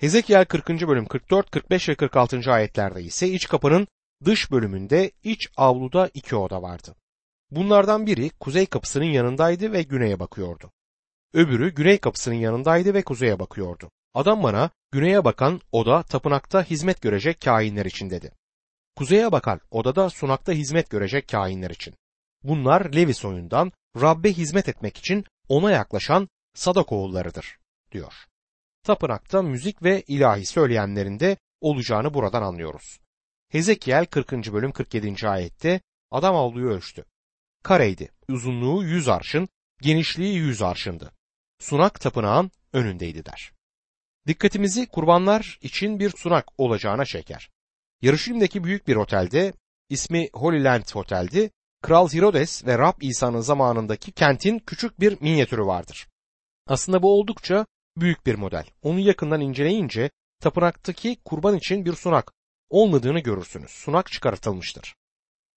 Hezekiel 0.00 0.44
40. 0.44 0.68
bölüm 0.68 1.06
44, 1.06 1.50
45 1.50 1.88
ve 1.88 1.94
46. 1.94 2.52
ayetlerde 2.52 3.02
ise 3.02 3.28
iç 3.28 3.48
kapının 3.48 3.86
dış 4.24 4.50
bölümünde 4.50 5.10
iç 5.24 5.48
avluda 5.56 6.10
iki 6.14 6.36
oda 6.36 6.62
vardı. 6.62 6.94
Bunlardan 7.50 8.06
biri 8.06 8.30
kuzey 8.30 8.66
kapısının 8.66 9.04
yanındaydı 9.04 9.72
ve 9.72 9.82
güneye 9.82 10.20
bakıyordu. 10.20 10.70
Öbürü 11.34 11.74
güney 11.74 11.98
kapısının 11.98 12.34
yanındaydı 12.34 12.94
ve 12.94 13.02
kuzeye 13.02 13.38
bakıyordu. 13.38 13.90
Adam 14.14 14.42
bana 14.42 14.70
güneye 14.92 15.24
bakan 15.24 15.60
oda 15.72 16.02
tapınakta 16.02 16.62
hizmet 16.62 17.02
görecek 17.02 17.40
kainler 17.40 17.86
için 17.86 18.10
dedi. 18.10 18.32
Kuzeye 18.96 19.32
bakan 19.32 19.60
odada 19.70 20.10
sunakta 20.10 20.52
hizmet 20.52 20.90
görecek 20.90 21.28
kainler 21.28 21.70
için. 21.70 21.94
Bunlar 22.42 22.92
Levi 22.94 23.14
soyundan 23.14 23.72
Rabbe 24.00 24.32
hizmet 24.32 24.68
etmek 24.68 24.96
için 24.96 25.24
ona 25.48 25.70
yaklaşan 25.70 26.28
Sadak 26.54 26.88
diyor. 27.92 28.26
Tapınakta 28.86 29.42
müzik 29.42 29.82
ve 29.82 30.02
ilahi 30.02 30.46
söyleyenlerin 30.46 31.20
de 31.20 31.36
olacağını 31.60 32.14
buradan 32.14 32.42
anlıyoruz. 32.42 33.00
Hezekiel 33.48 34.06
40. 34.06 34.32
bölüm 34.32 34.72
47. 34.72 35.28
ayette 35.28 35.80
adam 36.10 36.36
avluyu 36.36 36.68
ölçtü. 36.68 37.04
Kareydi, 37.62 38.10
uzunluğu 38.28 38.84
100 38.84 39.08
arşın, 39.08 39.48
genişliği 39.82 40.34
100 40.34 40.62
arşındı. 40.62 41.12
Sunak 41.58 42.00
tapınağın 42.00 42.50
önündeydi 42.72 43.24
der. 43.24 43.52
Dikkatimizi 44.26 44.86
kurbanlar 44.86 45.58
için 45.62 46.00
bir 46.00 46.10
sunak 46.10 46.46
olacağına 46.58 47.04
çeker. 47.04 47.50
Yarışilim'deki 48.02 48.64
büyük 48.64 48.88
bir 48.88 48.96
otelde, 48.96 49.52
ismi 49.88 50.28
Holy 50.34 50.64
Land 50.64 50.94
Otel'di, 50.94 51.50
Kral 51.82 52.08
Herodes 52.08 52.66
ve 52.66 52.78
Rab 52.78 53.00
İsa'nın 53.00 53.40
zamanındaki 53.40 54.12
kentin 54.12 54.58
küçük 54.58 55.00
bir 55.00 55.20
minyatürü 55.20 55.62
vardır. 55.62 56.08
Aslında 56.66 57.02
bu 57.02 57.20
oldukça 57.20 57.66
büyük 57.96 58.26
bir 58.26 58.34
model. 58.34 58.66
Onu 58.82 59.00
yakından 59.00 59.40
inceleyince 59.40 60.10
tapınaktaki 60.40 61.16
kurban 61.24 61.56
için 61.56 61.84
bir 61.84 61.92
sunak 61.92 62.32
olmadığını 62.70 63.20
görürsünüz. 63.20 63.70
Sunak 63.70 64.12
çıkartılmıştır. 64.12 64.94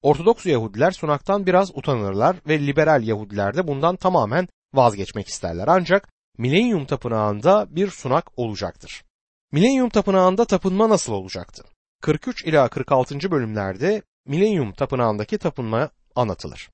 Ortodoks 0.01 0.45
Yahudiler 0.45 0.91
sunaktan 0.91 1.45
biraz 1.45 1.77
utanırlar 1.77 2.35
ve 2.47 2.67
liberal 2.67 3.03
Yahudiler 3.03 3.55
de 3.55 3.67
bundan 3.67 3.95
tamamen 3.95 4.47
vazgeçmek 4.73 5.27
isterler. 5.27 5.67
Ancak 5.67 6.09
Milenyum 6.37 6.85
Tapınağı'nda 6.85 7.67
bir 7.69 7.89
sunak 7.89 8.39
olacaktır. 8.39 9.03
Milenyum 9.51 9.89
Tapınağı'nda 9.89 10.45
tapınma 10.45 10.89
nasıl 10.89 11.13
olacaktı? 11.13 11.63
43 12.01 12.45
ila 12.45 12.67
46. 12.67 13.31
bölümlerde 13.31 14.01
Milenyum 14.25 14.73
Tapınağı'ndaki 14.73 15.37
tapınma 15.37 15.89
anlatılır. 16.15 16.69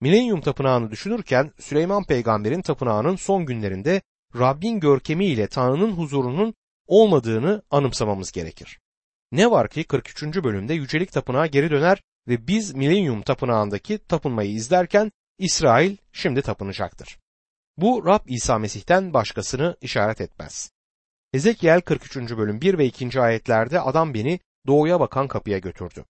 Milenyum 0.00 0.40
Tapınağı'nı 0.40 0.90
düşünürken 0.90 1.52
Süleyman 1.58 2.04
Peygamber'in 2.04 2.62
tapınağının 2.62 3.16
son 3.16 3.46
günlerinde 3.46 4.02
Rabbin 4.36 4.80
görkemiyle 4.80 5.46
Tanrı'nın 5.46 5.92
huzurunun 5.92 6.54
olmadığını 6.86 7.62
anımsamamız 7.70 8.32
gerekir. 8.32 8.80
Ne 9.32 9.50
var 9.50 9.68
ki 9.68 9.84
43. 9.84 10.22
bölümde 10.22 10.74
Yücelik 10.74 11.12
Tapınağı 11.12 11.46
geri 11.46 11.70
döner 11.70 12.02
ve 12.28 12.46
biz 12.46 12.74
Milenyum 12.74 13.22
Tapınağı'ndaki 13.22 13.98
tapınmayı 13.98 14.50
izlerken 14.50 15.12
İsrail 15.38 15.96
şimdi 16.12 16.42
tapınacaktır. 16.42 17.18
Bu 17.76 18.06
Rab 18.06 18.20
İsa 18.26 18.58
Mesih'ten 18.58 19.14
başkasını 19.14 19.76
işaret 19.80 20.20
etmez. 20.20 20.70
Ezekiel 21.32 21.80
43. 21.80 22.16
bölüm 22.16 22.60
1 22.60 22.78
ve 22.78 22.86
2. 22.86 23.20
ayetlerde 23.20 23.80
adam 23.80 24.14
beni 24.14 24.40
doğuya 24.66 25.00
bakan 25.00 25.28
kapıya 25.28 25.58
götürdü. 25.58 26.04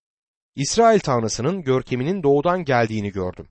İsrail 0.55 0.99
Tanrısı'nın 0.99 1.61
görkeminin 1.61 2.23
doğudan 2.23 2.63
geldiğini 2.63 3.11
gördüm. 3.11 3.47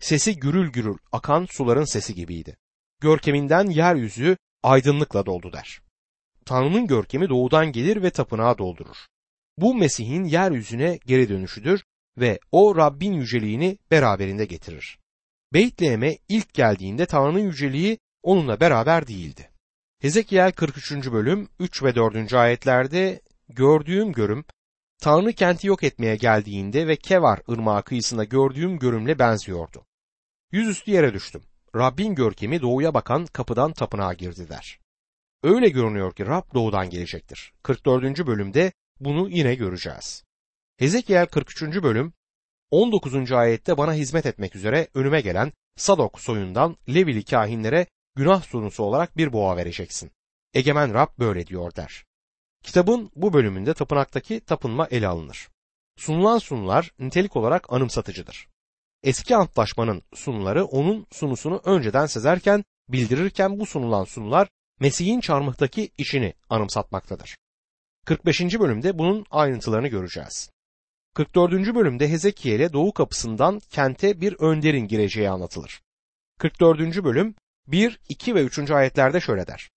Sesi 0.00 0.36
gürül 0.36 0.72
gürül 0.72 0.96
akan 1.12 1.46
suların 1.50 1.84
sesi 1.84 2.14
gibiydi. 2.14 2.56
Görkeminden 3.02 3.66
yeryüzü 3.66 4.36
aydınlıkla 4.62 5.26
doldu 5.26 5.52
der. 5.52 5.82
Tanrı'nın 6.44 6.86
görkemi 6.86 7.28
doğudan 7.28 7.72
gelir 7.72 8.02
ve 8.02 8.10
tapınağı 8.10 8.58
doldurur. 8.58 8.96
Bu 9.58 9.74
Mesih'in 9.74 10.24
yeryüzüne 10.24 10.98
geri 11.06 11.28
dönüşüdür 11.28 11.84
ve 12.18 12.38
o 12.52 12.76
Rabbin 12.76 13.12
yüceliğini 13.12 13.78
beraberinde 13.90 14.44
getirir. 14.44 14.98
Beytlehem'e 15.52 16.18
ilk 16.28 16.54
geldiğinde 16.54 17.06
Tanrı'nın 17.06 17.38
yüceliği 17.38 17.98
onunla 18.22 18.60
beraber 18.60 19.06
değildi. 19.06 19.50
Hezekiel 20.00 20.52
43. 20.52 20.92
bölüm 20.92 21.48
3 21.58 21.82
ve 21.82 21.94
4. 21.94 22.34
ayetlerde 22.34 23.20
gördüğüm 23.48 24.12
görüm 24.12 24.44
Tanrı 25.00 25.32
kenti 25.32 25.66
yok 25.66 25.82
etmeye 25.82 26.16
geldiğinde 26.16 26.86
ve 26.86 26.96
Kevar 26.96 27.40
ırmağı 27.50 27.82
kıyısında 27.82 28.24
gördüğüm 28.24 28.78
görümle 28.78 29.18
benziyordu. 29.18 29.84
Yüzüstü 30.52 30.90
yere 30.90 31.14
düştüm. 31.14 31.42
Rabbin 31.76 32.14
görkemi 32.14 32.62
doğuya 32.62 32.94
bakan 32.94 33.26
kapıdan 33.26 33.72
tapınağa 33.72 34.12
girdi 34.12 34.48
der. 34.48 34.80
Öyle 35.42 35.68
görünüyor 35.68 36.14
ki 36.14 36.26
Rab 36.26 36.54
doğudan 36.54 36.90
gelecektir. 36.90 37.52
44. 37.62 38.26
bölümde 38.26 38.72
bunu 39.00 39.28
yine 39.28 39.54
göreceğiz. 39.54 40.24
Hezekiel 40.78 41.26
43. 41.26 41.62
bölüm 41.62 42.12
19. 42.70 43.32
ayette 43.32 43.78
bana 43.78 43.94
hizmet 43.94 44.26
etmek 44.26 44.56
üzere 44.56 44.88
önüme 44.94 45.20
gelen 45.20 45.52
Sadok 45.76 46.20
soyundan 46.20 46.76
Levili 46.88 47.24
kahinlere 47.24 47.86
günah 48.16 48.42
sunusu 48.42 48.82
olarak 48.82 49.16
bir 49.16 49.32
boğa 49.32 49.56
vereceksin. 49.56 50.10
Egemen 50.54 50.94
Rab 50.94 51.08
böyle 51.18 51.46
diyor 51.46 51.76
der. 51.76 52.04
Kitabın 52.62 53.10
bu 53.16 53.32
bölümünde 53.32 53.74
tapınaktaki 53.74 54.40
tapınma 54.40 54.86
ele 54.86 55.08
alınır. 55.08 55.48
Sunulan 55.96 56.38
sunular 56.38 56.90
nitelik 56.98 57.36
olarak 57.36 57.72
anımsatıcıdır. 57.72 58.51
Eski 59.02 59.36
antlaşmanın 59.36 60.02
sunuları 60.14 60.64
onun 60.64 61.06
sunusunu 61.10 61.60
önceden 61.64 62.06
sezerken 62.06 62.64
bildirirken 62.88 63.60
bu 63.60 63.66
sunulan 63.66 64.04
sunular 64.04 64.48
Mesih'in 64.80 65.20
çarmıhtaki 65.20 65.90
işini 65.98 66.34
anımsatmaktadır. 66.48 67.36
45. 68.06 68.40
bölümde 68.40 68.98
bunun 68.98 69.26
ayrıntılarını 69.30 69.88
göreceğiz. 69.88 70.50
44. 71.14 71.52
bölümde 71.52 72.08
Hezekiel'e 72.08 72.72
doğu 72.72 72.92
kapısından 72.92 73.60
kente 73.70 74.20
bir 74.20 74.36
önderin 74.38 74.88
gireceği 74.88 75.30
anlatılır. 75.30 75.82
44. 76.38 77.04
bölüm 77.04 77.34
1, 77.66 78.00
2 78.08 78.34
ve 78.34 78.42
3. 78.42 78.70
ayetlerde 78.70 79.20
şöyle 79.20 79.46
der. 79.46 79.70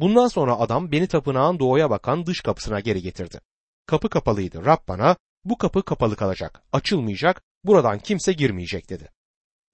Bundan 0.00 0.28
sonra 0.28 0.58
adam 0.58 0.92
beni 0.92 1.06
tapınağın 1.06 1.58
doğuya 1.58 1.90
bakan 1.90 2.26
dış 2.26 2.40
kapısına 2.40 2.80
geri 2.80 3.02
getirdi. 3.02 3.40
Kapı 3.86 4.08
kapalıydı. 4.08 4.64
Rab 4.64 4.88
bana 4.88 5.16
bu 5.44 5.58
kapı 5.58 5.84
kapalı 5.84 6.16
kalacak, 6.16 6.62
açılmayacak, 6.72 7.42
buradan 7.64 7.98
kimse 7.98 8.32
girmeyecek 8.32 8.90
dedi. 8.90 9.08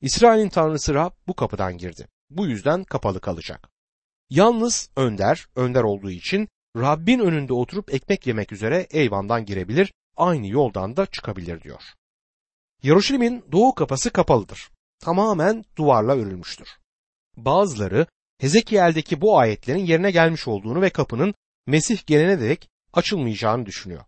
İsrail'in 0.00 0.48
tanrısı 0.48 0.94
Rab 0.94 1.10
bu 1.26 1.34
kapıdan 1.34 1.78
girdi. 1.78 2.08
Bu 2.30 2.46
yüzden 2.46 2.84
kapalı 2.84 3.20
kalacak. 3.20 3.70
Yalnız 4.30 4.90
önder, 4.96 5.46
önder 5.56 5.82
olduğu 5.82 6.10
için 6.10 6.48
Rabbin 6.76 7.18
önünde 7.18 7.52
oturup 7.52 7.94
ekmek 7.94 8.26
yemek 8.26 8.52
üzere 8.52 8.86
eyvandan 8.90 9.44
girebilir, 9.44 9.92
aynı 10.16 10.46
yoldan 10.46 10.96
da 10.96 11.06
çıkabilir 11.06 11.62
diyor. 11.62 11.82
Yaruşilim'in 12.82 13.44
doğu 13.52 13.74
kapısı 13.74 14.10
kapalıdır. 14.10 14.70
Tamamen 14.98 15.64
duvarla 15.76 16.12
örülmüştür. 16.16 16.68
Bazıları 17.36 18.06
Hezekiel'deki 18.38 19.20
bu 19.20 19.38
ayetlerin 19.38 19.86
yerine 19.86 20.10
gelmiş 20.10 20.48
olduğunu 20.48 20.82
ve 20.82 20.90
kapının 20.90 21.34
Mesih 21.66 22.06
gelene 22.06 22.40
dek 22.40 22.68
açılmayacağını 22.92 23.66
düşünüyor. 23.66 24.04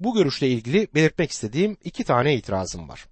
Bu 0.00 0.14
görüşle 0.14 0.48
ilgili 0.48 0.88
belirtmek 0.94 1.30
istediğim 1.30 1.76
iki 1.84 2.04
tane 2.04 2.34
itirazım 2.34 2.88
var. 2.88 3.06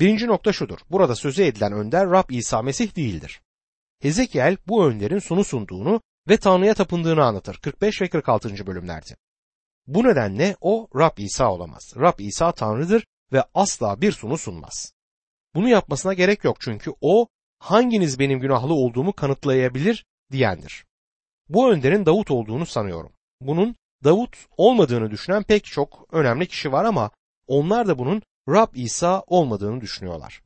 Birinci 0.00 0.26
nokta 0.26 0.52
şudur. 0.52 0.78
Burada 0.90 1.14
sözü 1.14 1.42
edilen 1.42 1.72
önder 1.72 2.10
Rab 2.10 2.30
İsa 2.30 2.62
Mesih 2.62 2.96
değildir. 2.96 3.40
Hezekiel 4.02 4.56
bu 4.68 4.86
önderin 4.86 5.18
sunu 5.18 5.44
sunduğunu 5.44 6.00
ve 6.28 6.36
Tanrı'ya 6.36 6.74
tapındığını 6.74 7.24
anlatır 7.24 7.58
45 7.62 8.02
ve 8.02 8.08
46. 8.08 8.66
bölümlerde. 8.66 9.16
Bu 9.86 10.04
nedenle 10.04 10.56
o 10.60 10.88
Rab 10.96 11.18
İsa 11.18 11.52
olamaz. 11.52 11.92
Rab 11.96 12.18
İsa 12.18 12.52
Tanrı'dır 12.52 13.06
ve 13.32 13.44
asla 13.54 14.00
bir 14.00 14.12
sunu 14.12 14.38
sunmaz. 14.38 14.92
Bunu 15.54 15.68
yapmasına 15.68 16.14
gerek 16.14 16.44
yok 16.44 16.56
çünkü 16.60 16.92
o 17.00 17.26
hanginiz 17.58 18.18
benim 18.18 18.40
günahlı 18.40 18.74
olduğumu 18.74 19.12
kanıtlayabilir 19.12 20.04
diyendir. 20.32 20.84
Bu 21.48 21.72
önderin 21.72 22.06
Davut 22.06 22.30
olduğunu 22.30 22.66
sanıyorum. 22.66 23.12
Bunun 23.40 23.76
Davut 24.04 24.36
olmadığını 24.56 25.10
düşünen 25.10 25.42
pek 25.42 25.64
çok 25.64 26.06
önemli 26.12 26.46
kişi 26.46 26.72
var 26.72 26.84
ama 26.84 27.10
onlar 27.46 27.88
da 27.88 27.98
bunun 27.98 28.22
Rab 28.48 28.74
İsa 28.74 29.22
olmadığını 29.26 29.80
düşünüyorlar. 29.80 30.42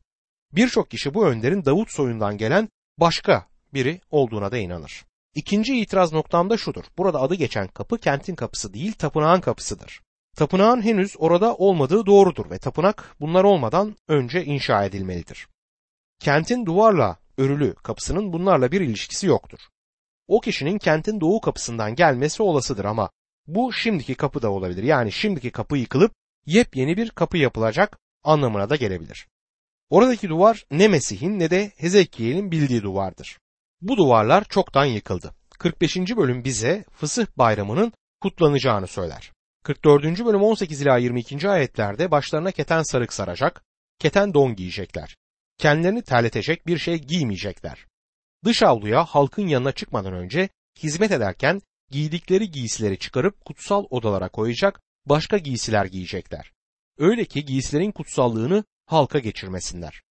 Birçok 0.53 0.91
kişi 0.91 1.15
bu 1.15 1.27
önderin 1.27 1.65
Davut 1.65 1.91
soyundan 1.91 2.39
gelen 2.39 2.69
başka 2.99 3.47
biri 3.75 4.01
olduğuna 4.11 4.53
da 4.53 4.59
inanır. 4.59 5.05
İkinci 5.35 5.81
itiraz 5.81 6.13
noktam 6.13 6.51
da 6.51 6.57
şudur. 6.57 6.85
Burada 6.99 7.21
adı 7.21 7.35
geçen 7.35 7.69
kapı 7.69 7.99
kentin 7.99 8.35
kapısı 8.35 8.75
değil 8.75 8.93
tapınağın 8.93 9.41
kapısıdır. 9.41 10.01
Tapınağın 10.37 10.83
henüz 10.83 11.15
orada 11.19 11.55
olmadığı 11.55 12.07
doğrudur 12.07 12.51
ve 12.51 12.59
tapınak 12.59 13.17
bunlar 13.21 13.45
olmadan 13.45 13.97
önce 14.09 14.45
inşa 14.45 14.85
edilmelidir. 14.85 15.49
Kentin 16.19 16.67
duvarla 16.67 17.17
örülü 17.39 17.75
kapısının 17.75 18.33
bunlarla 18.33 18.73
bir 18.73 18.81
ilişkisi 18.81 19.27
yoktur. 19.27 19.59
O 20.29 20.41
kişinin 20.41 20.79
kentin 20.79 21.21
doğu 21.21 21.41
kapısından 21.41 21.95
gelmesi 21.95 22.43
olasıdır 22.43 22.85
ama 22.85 23.11
bu 23.47 23.73
şimdiki 23.73 24.15
kapı 24.15 24.43
da 24.43 24.51
olabilir. 24.51 24.83
Yani 24.83 25.13
şimdiki 25.13 25.51
kapı 25.51 25.77
yıkılıp 25.77 26.13
yepyeni 26.47 26.97
bir 26.97 27.11
kapı 27.11 27.39
yapılacak 27.39 27.99
anlamına 28.25 28.71
da 28.71 28.77
gelebilir. 28.77 29.27
Oradaki 29.91 30.29
duvar 30.29 30.65
ne 30.71 30.89
Mesih'in 30.89 31.39
ne 31.39 31.51
de 31.51 31.73
Hezekiel'in 31.77 32.51
bildiği 32.51 32.83
duvardır. 32.83 33.39
Bu 33.81 33.97
duvarlar 33.97 34.45
çoktan 34.45 34.85
yıkıldı. 34.85 35.35
45. 35.59 35.97
bölüm 35.97 36.45
bize 36.45 36.85
Fısıh 36.91 37.27
Bayramı'nın 37.37 37.93
kutlanacağını 38.21 38.87
söyler. 38.87 39.33
44. 39.65 40.05
bölüm 40.05 40.43
18 40.43 40.83
ila 40.83 40.99
22. 40.99 41.49
ayetlerde 41.49 42.11
başlarına 42.11 42.51
keten 42.51 42.83
sarık 42.83 43.13
saracak, 43.13 43.65
keten 43.99 44.35
don 44.35 44.57
giyecekler. 44.57 45.17
Kendilerini 45.59 46.03
terletecek 46.03 46.67
bir 46.67 46.79
şey 46.79 46.99
giymeyecekler. 46.99 47.87
Dış 48.45 48.63
avluya 48.63 49.05
halkın 49.05 49.47
yanına 49.47 49.73
çıkmadan 49.73 50.13
önce 50.13 50.49
hizmet 50.83 51.11
ederken 51.11 51.63
giydikleri 51.91 52.51
giysileri 52.51 52.99
çıkarıp 52.99 53.45
kutsal 53.45 53.85
odalara 53.91 54.29
koyacak, 54.29 54.81
başka 55.07 55.39
giysiler 55.39 55.85
giyecekler. 55.85 56.53
Öyle 56.99 57.25
ki 57.25 57.45
giysilerin 57.45 57.93
kutsallığını 57.93 58.65
halka 58.87 59.19
geçirmesinler. 59.19 60.03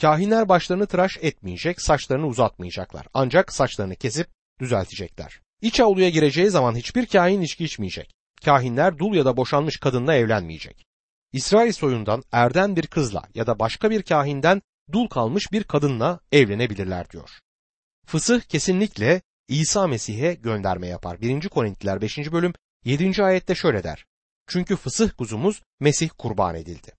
Kahinler 0.00 0.48
başlarını 0.48 0.86
tıraş 0.86 1.18
etmeyecek, 1.20 1.80
saçlarını 1.80 2.26
uzatmayacaklar. 2.26 3.06
Ancak 3.14 3.52
saçlarını 3.52 3.96
kesip 3.96 4.28
düzeltecekler. 4.60 5.40
İç 5.62 5.80
avluya 5.80 6.08
gireceği 6.08 6.50
zaman 6.50 6.74
hiçbir 6.74 7.06
kahin 7.06 7.40
içki 7.40 7.64
içmeyecek. 7.64 8.10
Kahinler 8.44 8.98
dul 8.98 9.14
ya 9.14 9.24
da 9.24 9.36
boşanmış 9.36 9.76
kadınla 9.76 10.14
evlenmeyecek. 10.14 10.86
İsrail 11.32 11.72
soyundan 11.72 12.22
erden 12.32 12.76
bir 12.76 12.86
kızla 12.86 13.22
ya 13.34 13.46
da 13.46 13.58
başka 13.58 13.90
bir 13.90 14.02
kahinden 14.02 14.62
dul 14.92 15.08
kalmış 15.08 15.52
bir 15.52 15.64
kadınla 15.64 16.20
evlenebilirler 16.32 17.10
diyor. 17.10 17.30
Fısıh 18.06 18.40
kesinlikle 18.40 19.22
İsa 19.48 19.86
Mesih'e 19.86 20.34
gönderme 20.34 20.86
yapar. 20.86 21.20
1. 21.20 21.48
Korintliler 21.48 22.00
5. 22.00 22.18
bölüm 22.32 22.52
7. 22.84 23.24
ayette 23.24 23.54
şöyle 23.54 23.84
der. 23.84 24.06
Çünkü 24.50 24.76
fısıh 24.76 25.10
kuzumuz 25.10 25.62
Mesih 25.80 26.10
kurban 26.18 26.54
edildi. 26.54 26.92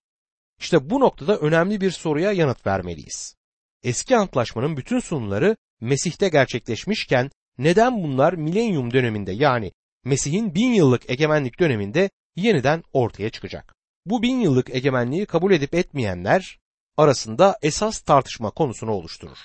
İşte 0.59 0.89
bu 0.89 0.99
noktada 0.99 1.37
önemli 1.37 1.81
bir 1.81 1.91
soruya 1.91 2.31
yanıt 2.31 2.67
vermeliyiz. 2.67 3.35
Eski 3.83 4.17
antlaşmanın 4.17 4.77
bütün 4.77 4.99
sunumları 4.99 5.57
Mesih'te 5.81 6.29
gerçekleşmişken 6.29 7.31
neden 7.57 8.03
bunlar 8.03 8.33
milenyum 8.33 8.93
döneminde 8.93 9.31
yani 9.31 9.71
Mesih'in 10.05 10.55
bin 10.55 10.73
yıllık 10.73 11.09
egemenlik 11.09 11.59
döneminde 11.59 12.09
yeniden 12.35 12.83
ortaya 12.93 13.29
çıkacak? 13.29 13.75
Bu 14.05 14.21
bin 14.21 14.39
yıllık 14.39 14.75
egemenliği 14.75 15.25
kabul 15.25 15.51
edip 15.51 15.73
etmeyenler 15.73 16.59
arasında 16.97 17.57
esas 17.61 18.01
tartışma 18.01 18.51
konusunu 18.51 18.91
oluşturur. 18.91 19.37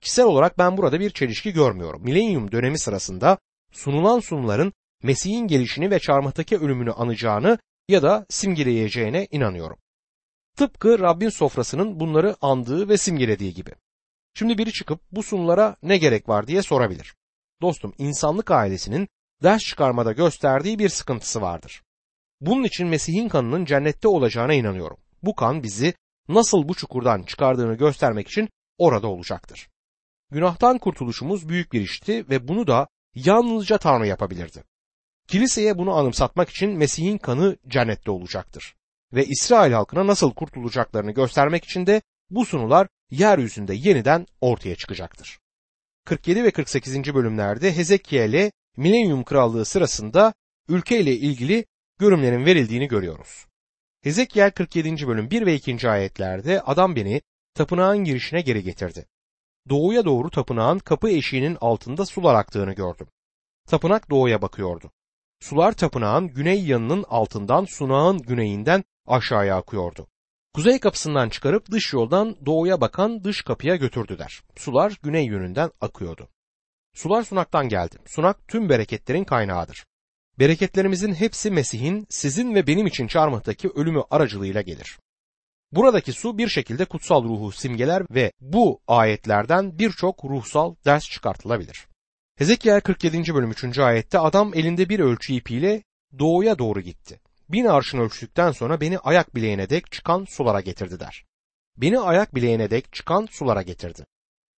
Kişisel 0.00 0.24
olarak 0.24 0.58
ben 0.58 0.76
burada 0.76 1.00
bir 1.00 1.10
çelişki 1.10 1.52
görmüyorum. 1.52 2.02
Milenyum 2.02 2.52
dönemi 2.52 2.78
sırasında 2.78 3.38
sunulan 3.72 4.20
sunumların 4.20 4.72
Mesih'in 5.02 5.46
gelişini 5.46 5.90
ve 5.90 5.98
çarmıhtaki 5.98 6.58
ölümünü 6.58 6.92
anacağını 6.92 7.58
ya 7.88 8.02
da 8.02 8.26
simgeleyeceğine 8.28 9.28
inanıyorum. 9.30 9.78
Tıpkı 10.56 10.98
Rabbin 10.98 11.28
sofrasının 11.28 12.00
bunları 12.00 12.36
andığı 12.40 12.88
ve 12.88 12.96
simgelediği 12.96 13.54
gibi. 13.54 13.70
Şimdi 14.34 14.58
biri 14.58 14.72
çıkıp 14.72 15.00
bu 15.12 15.22
sunulara 15.22 15.76
ne 15.82 15.98
gerek 15.98 16.28
var 16.28 16.46
diye 16.46 16.62
sorabilir. 16.62 17.14
Dostum 17.62 17.94
insanlık 17.98 18.50
ailesinin 18.50 19.08
ders 19.42 19.62
çıkarmada 19.62 20.12
gösterdiği 20.12 20.78
bir 20.78 20.88
sıkıntısı 20.88 21.40
vardır. 21.40 21.82
Bunun 22.40 22.64
için 22.64 22.88
Mesih'in 22.88 23.28
kanının 23.28 23.64
cennette 23.64 24.08
olacağına 24.08 24.54
inanıyorum. 24.54 24.96
Bu 25.22 25.34
kan 25.34 25.62
bizi 25.62 25.94
nasıl 26.28 26.68
bu 26.68 26.74
çukurdan 26.74 27.22
çıkardığını 27.22 27.74
göstermek 27.74 28.28
için 28.28 28.48
orada 28.78 29.08
olacaktır. 29.08 29.68
Günahtan 30.30 30.78
kurtuluşumuz 30.78 31.48
büyük 31.48 31.72
bir 31.72 31.80
işti 31.80 32.28
ve 32.28 32.48
bunu 32.48 32.66
da 32.66 32.88
yalnızca 33.14 33.78
Tanrı 33.78 34.06
yapabilirdi. 34.06 34.64
Kiliseye 35.30 35.78
bunu 35.78 35.94
anımsatmak 35.94 36.50
için 36.50 36.70
Mesih'in 36.70 37.18
kanı 37.18 37.56
cennette 37.68 38.10
olacaktır. 38.10 38.74
Ve 39.12 39.26
İsrail 39.26 39.72
halkına 39.72 40.06
nasıl 40.06 40.34
kurtulacaklarını 40.34 41.10
göstermek 41.10 41.64
için 41.64 41.86
de 41.86 42.02
bu 42.30 42.46
sunular 42.46 42.88
yeryüzünde 43.10 43.74
yeniden 43.74 44.26
ortaya 44.40 44.76
çıkacaktır. 44.76 45.38
47 46.04 46.44
ve 46.44 46.50
48. 46.50 47.14
bölümlerde 47.14 47.76
Hezekiel'e 47.76 48.52
Milenyum 48.76 49.24
Krallığı 49.24 49.64
sırasında 49.64 50.34
ülkeyle 50.68 51.16
ilgili 51.16 51.64
görümlerin 51.98 52.46
verildiğini 52.46 52.88
görüyoruz. 52.88 53.46
Hezekiel 54.02 54.50
47. 54.50 55.06
bölüm 55.06 55.30
1 55.30 55.46
ve 55.46 55.54
2. 55.54 55.90
ayetlerde 55.90 56.60
adam 56.60 56.96
beni 56.96 57.22
tapınağın 57.54 58.04
girişine 58.04 58.40
geri 58.40 58.62
getirdi. 58.62 59.06
Doğuya 59.68 60.04
doğru 60.04 60.30
tapınağın 60.30 60.78
kapı 60.78 61.08
eşiğinin 61.08 61.58
altında 61.60 62.06
sular 62.06 62.34
aktığını 62.34 62.72
gördüm. 62.72 63.06
Tapınak 63.68 64.10
doğuya 64.10 64.42
bakıyordu. 64.42 64.92
Sular 65.40 65.72
tapınağın 65.72 66.28
güney 66.28 66.64
yanının 66.64 67.04
altından 67.08 67.64
sunağın 67.64 68.18
güneyinden 68.18 68.84
aşağıya 69.06 69.56
akıyordu. 69.56 70.06
Kuzey 70.54 70.80
kapısından 70.80 71.28
çıkarıp 71.28 71.70
dış 71.70 71.92
yoldan 71.92 72.36
doğuya 72.46 72.80
bakan 72.80 73.24
dış 73.24 73.42
kapıya 73.42 73.76
götürdüler. 73.76 74.42
Sular 74.56 74.98
güney 75.02 75.26
yönünden 75.26 75.70
akıyordu. 75.80 76.28
Sular 76.94 77.22
sunaktan 77.22 77.68
geldi. 77.68 77.96
Sunak 78.06 78.48
tüm 78.48 78.68
bereketlerin 78.68 79.24
kaynağıdır. 79.24 79.84
Bereketlerimizin 80.38 81.14
hepsi 81.14 81.50
Mesih'in 81.50 82.06
sizin 82.08 82.54
ve 82.54 82.66
benim 82.66 82.86
için 82.86 83.06
çarmıhtaki 83.06 83.68
ölümü 83.68 84.02
aracılığıyla 84.10 84.60
gelir. 84.60 84.98
Buradaki 85.72 86.12
su 86.12 86.38
bir 86.38 86.48
şekilde 86.48 86.84
kutsal 86.84 87.24
ruhu 87.24 87.52
simgeler 87.52 88.02
ve 88.10 88.32
bu 88.40 88.80
ayetlerden 88.86 89.78
birçok 89.78 90.24
ruhsal 90.24 90.74
ders 90.84 91.04
çıkartılabilir. 91.04 91.89
Hezekiel 92.40 92.80
47. 92.80 93.34
bölüm 93.34 93.50
3. 93.50 93.78
ayette 93.78 94.18
adam 94.18 94.54
elinde 94.54 94.88
bir 94.88 95.00
ölçü 95.00 95.32
ipiyle 95.32 95.82
doğuya 96.18 96.58
doğru 96.58 96.80
gitti. 96.80 97.20
Bin 97.48 97.64
arşın 97.64 97.98
ölçtükten 97.98 98.52
sonra 98.52 98.80
beni 98.80 98.98
ayak 98.98 99.34
bileğine 99.34 99.70
dek 99.70 99.92
çıkan 99.92 100.24
sulara 100.24 100.60
getirdi 100.60 101.00
der. 101.00 101.24
Beni 101.76 101.98
ayak 102.00 102.34
bileğine 102.34 102.70
dek 102.70 102.92
çıkan 102.92 103.28
sulara 103.30 103.62
getirdi. 103.62 104.06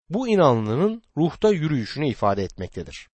Bu 0.09 0.29
inanlının 0.29 1.03
ruhta 1.17 1.51
yürüyüşünü 1.51 2.09
ifade 2.09 2.43
etmektedir. 2.43 3.09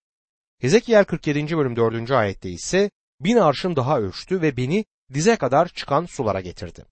Hezekiel 0.61 1.04
47. 1.04 1.57
bölüm 1.57 1.76
4. 1.76 2.11
ayette 2.11 2.50
ise 2.50 2.90
bin 3.20 3.37
arşın 3.37 3.76
daha 3.76 3.98
ölçtü 3.98 4.42
ve 4.42 4.57
beni 4.57 4.85
dize 5.14 5.37
kadar 5.37 5.68
çıkan 5.68 6.07
sulara 6.07 6.40
getirdi. 6.40 6.85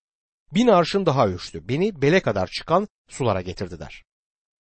Bin 0.54 0.66
arşın 0.66 1.06
daha 1.06 1.26
ölçtü, 1.26 1.68
beni 1.68 2.02
bele 2.02 2.20
kadar 2.20 2.46
çıkan 2.46 2.88
sulara 3.08 3.40
getirdi 3.40 3.78
der. 3.78 4.04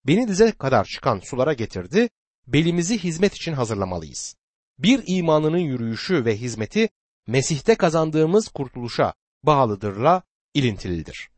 Beni 0.07 0.27
dize 0.27 0.51
kadar 0.51 0.85
çıkan 0.85 1.19
sulara 1.19 1.53
getirdi, 1.53 2.09
belimizi 2.47 2.97
hizmet 2.97 3.35
için 3.35 3.53
hazırlamalıyız. 3.53 4.35
Bir 4.79 5.03
imanının 5.07 5.57
yürüyüşü 5.57 6.25
ve 6.25 6.37
hizmeti 6.37 6.89
Mesih'te 7.27 7.75
kazandığımız 7.75 8.47
kurtuluşa 8.47 9.13
bağlıdırla 9.43 10.23
ilintilidir. 10.53 11.29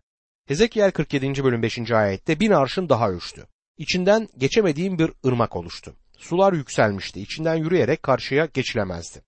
Hezekiel 0.45 0.91
47. 0.91 1.43
bölüm 1.43 1.63
5. 1.63 1.91
ayette 1.91 2.39
bin 2.39 2.51
arşın 2.51 2.89
daha 2.89 3.09
ölçtü. 3.09 3.47
İçinden 3.77 4.27
geçemediğim 4.37 4.99
bir 4.99 5.11
ırmak 5.25 5.55
oluştu. 5.55 5.95
Sular 6.17 6.53
yükselmişti. 6.53 7.21
İçinden 7.21 7.55
yürüyerek 7.55 8.03
karşıya 8.03 8.45
geçilemezdi. 8.45 9.21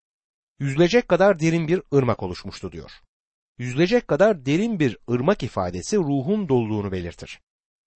Yüzlecek 0.60 1.08
kadar 1.08 1.40
derin 1.40 1.68
bir 1.68 1.82
ırmak 1.94 2.24
oluşmuştu 2.24 2.72
diyor. 2.72 2.92
Yüzlecek 3.58 4.08
kadar 4.08 4.46
derin 4.46 4.80
bir 4.80 4.98
ırmak 5.12 5.44
ifadesi 5.44 5.98
ruhun 5.98 6.50
doluluğunu 6.50 6.92
belirtir. 6.92 7.40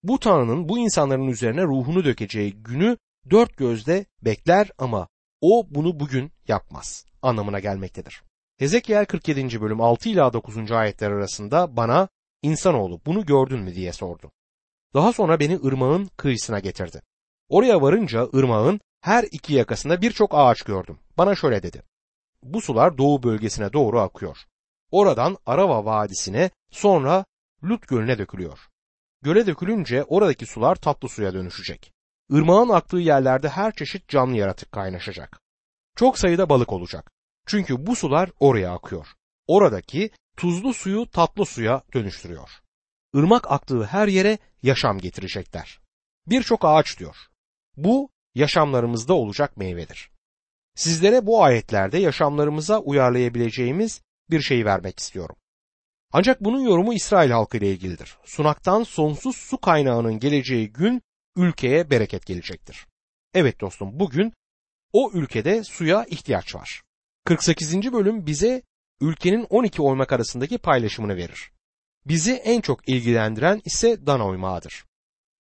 Bu 0.04 0.20
Tanrı'nın 0.20 0.70
bu 0.70 0.80
insanların 0.80 1.28
üzerine 1.28 1.64
ruhunu 1.64 2.06
dökeceği 2.06 2.54
günü 2.54 2.98
dört 3.30 3.58
gözle 3.58 4.06
bekler 4.22 4.72
ama 4.78 5.08
o 5.42 5.68
bunu 5.70 6.00
bugün 6.00 6.32
yapmaz 6.48 7.06
anlamına 7.22 7.60
gelmektedir. 7.60 8.24
Hezekiel 8.58 9.06
47. 9.06 9.62
bölüm 9.62 9.82
6 9.82 10.10
ila 10.10 10.34
9. 10.34 10.72
ayetler 10.72 11.12
arasında 11.12 11.78
bana 11.78 12.08
insanoğlu 12.42 13.02
bunu 13.06 13.26
gördün 13.26 13.60
mü 13.60 13.76
diye 13.76 13.94
sordu. 13.94 14.32
Daha 14.94 15.14
sonra 15.14 15.40
beni 15.40 15.60
ırmağın 15.66 16.06
kıyısına 16.18 16.60
getirdi. 16.60 17.02
Oraya 17.50 17.82
varınca 17.82 18.28
ırmağın 18.36 18.80
her 19.02 19.24
iki 19.24 19.54
yakasında 19.54 20.02
birçok 20.02 20.32
ağaç 20.34 20.62
gördüm. 20.62 21.00
Bana 21.18 21.36
şöyle 21.36 21.64
dedi. 21.64 21.84
Bu 22.44 22.62
sular 22.62 22.98
doğu 22.98 23.24
bölgesine 23.24 23.74
doğru 23.74 24.00
akıyor. 24.00 24.38
Oradan 24.92 25.38
Arava 25.46 25.86
Vadisi'ne 25.86 26.50
sonra 26.72 27.26
Lut 27.64 27.88
Gölü'ne 27.88 28.18
dökülüyor. 28.18 28.60
Göle 29.22 29.48
dökülünce 29.48 30.04
oradaki 30.04 30.46
sular 30.46 30.76
tatlı 30.76 31.10
suya 31.10 31.34
dönüşecek. 31.34 31.94
Irmağın 32.30 32.70
aktığı 32.70 32.98
yerlerde 32.98 33.50
her 33.50 33.76
çeşit 33.76 34.08
canlı 34.08 34.38
yaratık 34.38 34.72
kaynaşacak. 34.72 35.40
Çok 35.96 36.20
sayıda 36.20 36.50
balık 36.50 36.74
olacak. 36.74 37.12
Çünkü 37.46 37.88
bu 37.88 37.96
sular 37.96 38.30
oraya 38.40 38.74
akıyor. 38.74 39.08
Oradaki 39.48 40.12
tuzlu 40.38 40.74
suyu 40.74 41.10
tatlı 41.10 41.46
suya 41.46 41.82
dönüştürüyor. 41.94 42.50
Irmak 43.14 43.52
aktığı 43.52 43.84
her 43.84 44.08
yere 44.08 44.38
yaşam 44.64 44.98
getirecekler. 44.98 45.80
Birçok 46.28 46.66
ağaç 46.66 47.00
diyor. 47.00 47.16
Bu 47.78 48.10
yaşamlarımızda 48.36 49.14
olacak 49.14 49.58
meyvedir. 49.58 50.12
Sizlere 50.76 51.26
bu 51.26 51.44
ayetlerde 51.44 51.98
yaşamlarımıza 51.98 52.80
uyarlayabileceğimiz 52.80 54.02
bir 54.30 54.42
şey 54.42 54.66
vermek 54.66 55.00
istiyorum. 55.00 55.36
Ancak 56.12 56.42
bunun 56.42 56.60
yorumu 56.60 56.94
İsrail 56.94 57.32
halkı 57.32 57.58
ile 57.58 57.72
ilgilidir. 57.72 58.18
Sunaktan 58.26 58.84
sonsuz 58.84 59.36
su 59.36 59.58
kaynağının 59.58 60.20
geleceği 60.20 60.72
gün 60.72 61.02
ülkeye 61.36 61.90
bereket 61.90 62.26
gelecektir. 62.26 62.88
Evet 63.34 63.62
dostum 63.62 64.00
bugün 64.00 64.34
o 64.94 65.12
ülkede 65.14 65.64
suya 65.64 66.06
ihtiyaç 66.06 66.56
var. 66.56 66.82
48. 67.26 67.94
bölüm 67.94 68.26
bize 68.26 68.62
ülkenin 69.02 69.44
12 69.50 69.82
oymak 69.82 70.14
arasındaki 70.14 70.58
paylaşımını 70.58 71.16
verir. 71.16 71.52
Bizi 72.06 72.34
en 72.34 72.62
çok 72.62 72.90
ilgilendiren 72.90 73.62
ise 73.66 74.06
Dan 74.06 74.22
oymağıdır. 74.22 74.86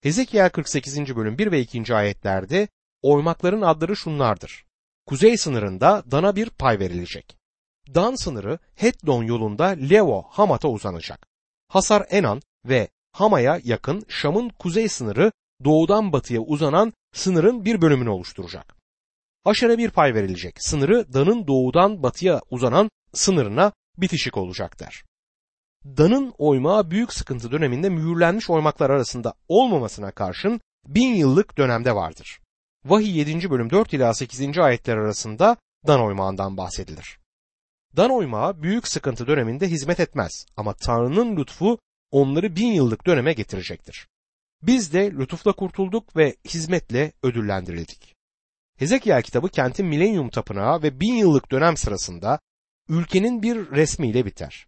Hezekiel 0.02 0.50
48. 0.50 1.16
bölüm 1.16 1.38
1 1.38 1.52
ve 1.52 1.60
2. 1.60 1.96
ayetlerde 1.96 2.68
oymakların 3.02 3.62
adları 3.62 3.96
şunlardır. 3.96 4.66
Kuzey 5.06 5.38
sınırında 5.38 6.04
Dan'a 6.12 6.36
bir 6.36 6.50
pay 6.50 6.80
verilecek. 6.80 7.38
Dan 7.96 8.16
sınırı 8.16 8.60
Hetlon 8.76 9.24
yolunda 9.24 9.66
Levo 9.66 10.22
Hamat'a 10.30 10.68
uzanacak. 10.68 11.28
Hasar 11.68 12.08
Enan 12.10 12.42
ve 12.66 12.90
Hama'ya 13.12 13.60
yakın 13.64 14.06
Şam'ın 14.08 14.50
kuzey 14.50 14.90
sınırı 14.90 15.32
doğudan 15.64 16.14
batıya 16.14 16.42
uzanan 16.42 16.94
sınırın 17.14 17.66
bir 17.66 17.82
bölümünü 17.82 18.10
oluşturacak. 18.10 18.76
Aşer'e 19.46 19.78
bir 19.78 19.90
pay 19.90 20.14
verilecek. 20.14 20.56
Sınırı 20.60 21.14
Dan'ın 21.14 21.48
doğudan 21.48 22.04
batıya 22.04 22.42
uzanan 22.50 22.90
sınırına 23.14 23.72
bitişik 23.98 24.38
olacaklar. 24.38 25.04
Dan'ın 25.86 26.34
oymağı 26.38 26.92
büyük 26.92 27.14
sıkıntı 27.14 27.52
döneminde 27.52 27.90
mühürlenmiş 27.90 28.50
oymaklar 28.50 28.90
arasında 28.90 29.34
olmamasına 29.48 30.12
karşın 30.12 30.62
bin 30.88 31.16
yıllık 31.16 31.58
dönemde 31.58 31.96
vardır. 31.96 32.40
Vahiy 32.86 33.18
7. 33.18 33.50
bölüm 33.50 33.70
4 33.70 33.94
ila 33.94 34.14
8. 34.14 34.58
ayetler 34.58 34.98
arasında 34.98 35.58
Dan 35.88 36.02
oymağından 36.02 36.58
bahsedilir. 36.58 37.20
Dan 37.98 38.12
oymağı 38.12 38.64
büyük 38.64 38.88
sıkıntı 38.88 39.28
döneminde 39.28 39.68
hizmet 39.68 40.00
etmez 40.00 40.46
ama 40.58 40.74
Tanrı'nın 40.74 41.38
lütfu 41.38 41.80
onları 42.12 42.56
bin 42.56 42.72
yıllık 42.72 43.06
döneme 43.06 43.34
getirecektir. 43.34 44.08
Biz 44.68 44.94
de 44.94 45.12
lütufla 45.12 45.54
kurtulduk 45.54 46.18
ve 46.18 46.36
hizmetle 46.48 47.14
ödüllendirildik. 47.24 48.16
Hezekiel 48.78 49.22
kitabı 49.22 49.50
kentin 49.50 49.86
milenyum 49.86 50.30
tapınağı 50.30 50.84
ve 50.84 51.00
bin 51.00 51.14
yıllık 51.14 51.52
dönem 51.52 51.78
sırasında 51.78 52.40
ülkenin 52.90 53.44
bir 53.44 53.72
resmiyle 53.72 54.26
biter. 54.26 54.68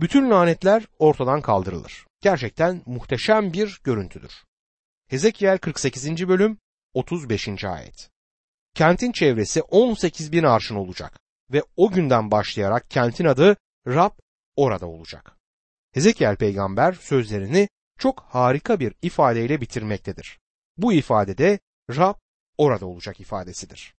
Bütün 0.00 0.30
lanetler 0.30 0.86
ortadan 0.98 1.40
kaldırılır. 1.40 2.06
Gerçekten 2.20 2.82
muhteşem 2.86 3.52
bir 3.52 3.80
görüntüdür. 3.84 4.32
Hezekiel 5.08 5.58
48. 5.58 6.28
bölüm 6.28 6.58
35. 6.94 7.64
ayet. 7.64 8.10
Kentin 8.74 9.12
çevresi 9.12 9.62
18 9.62 10.32
bin 10.32 10.42
arşın 10.42 10.76
olacak 10.76 11.20
ve 11.52 11.62
o 11.76 11.90
günden 11.90 12.30
başlayarak 12.30 12.90
kentin 12.90 13.24
adı 13.24 13.56
Rab 13.86 14.12
orada 14.56 14.86
olacak. 14.86 15.36
Hezekiel 15.92 16.36
peygamber 16.36 16.92
sözlerini 16.92 17.68
çok 17.98 18.20
harika 18.20 18.80
bir 18.80 18.94
ifadeyle 19.02 19.60
bitirmektedir. 19.60 20.40
Bu 20.76 20.92
ifadede 20.92 21.58
Rab 21.90 22.14
orada 22.58 22.86
olacak 22.86 23.20
ifadesidir. 23.20 23.94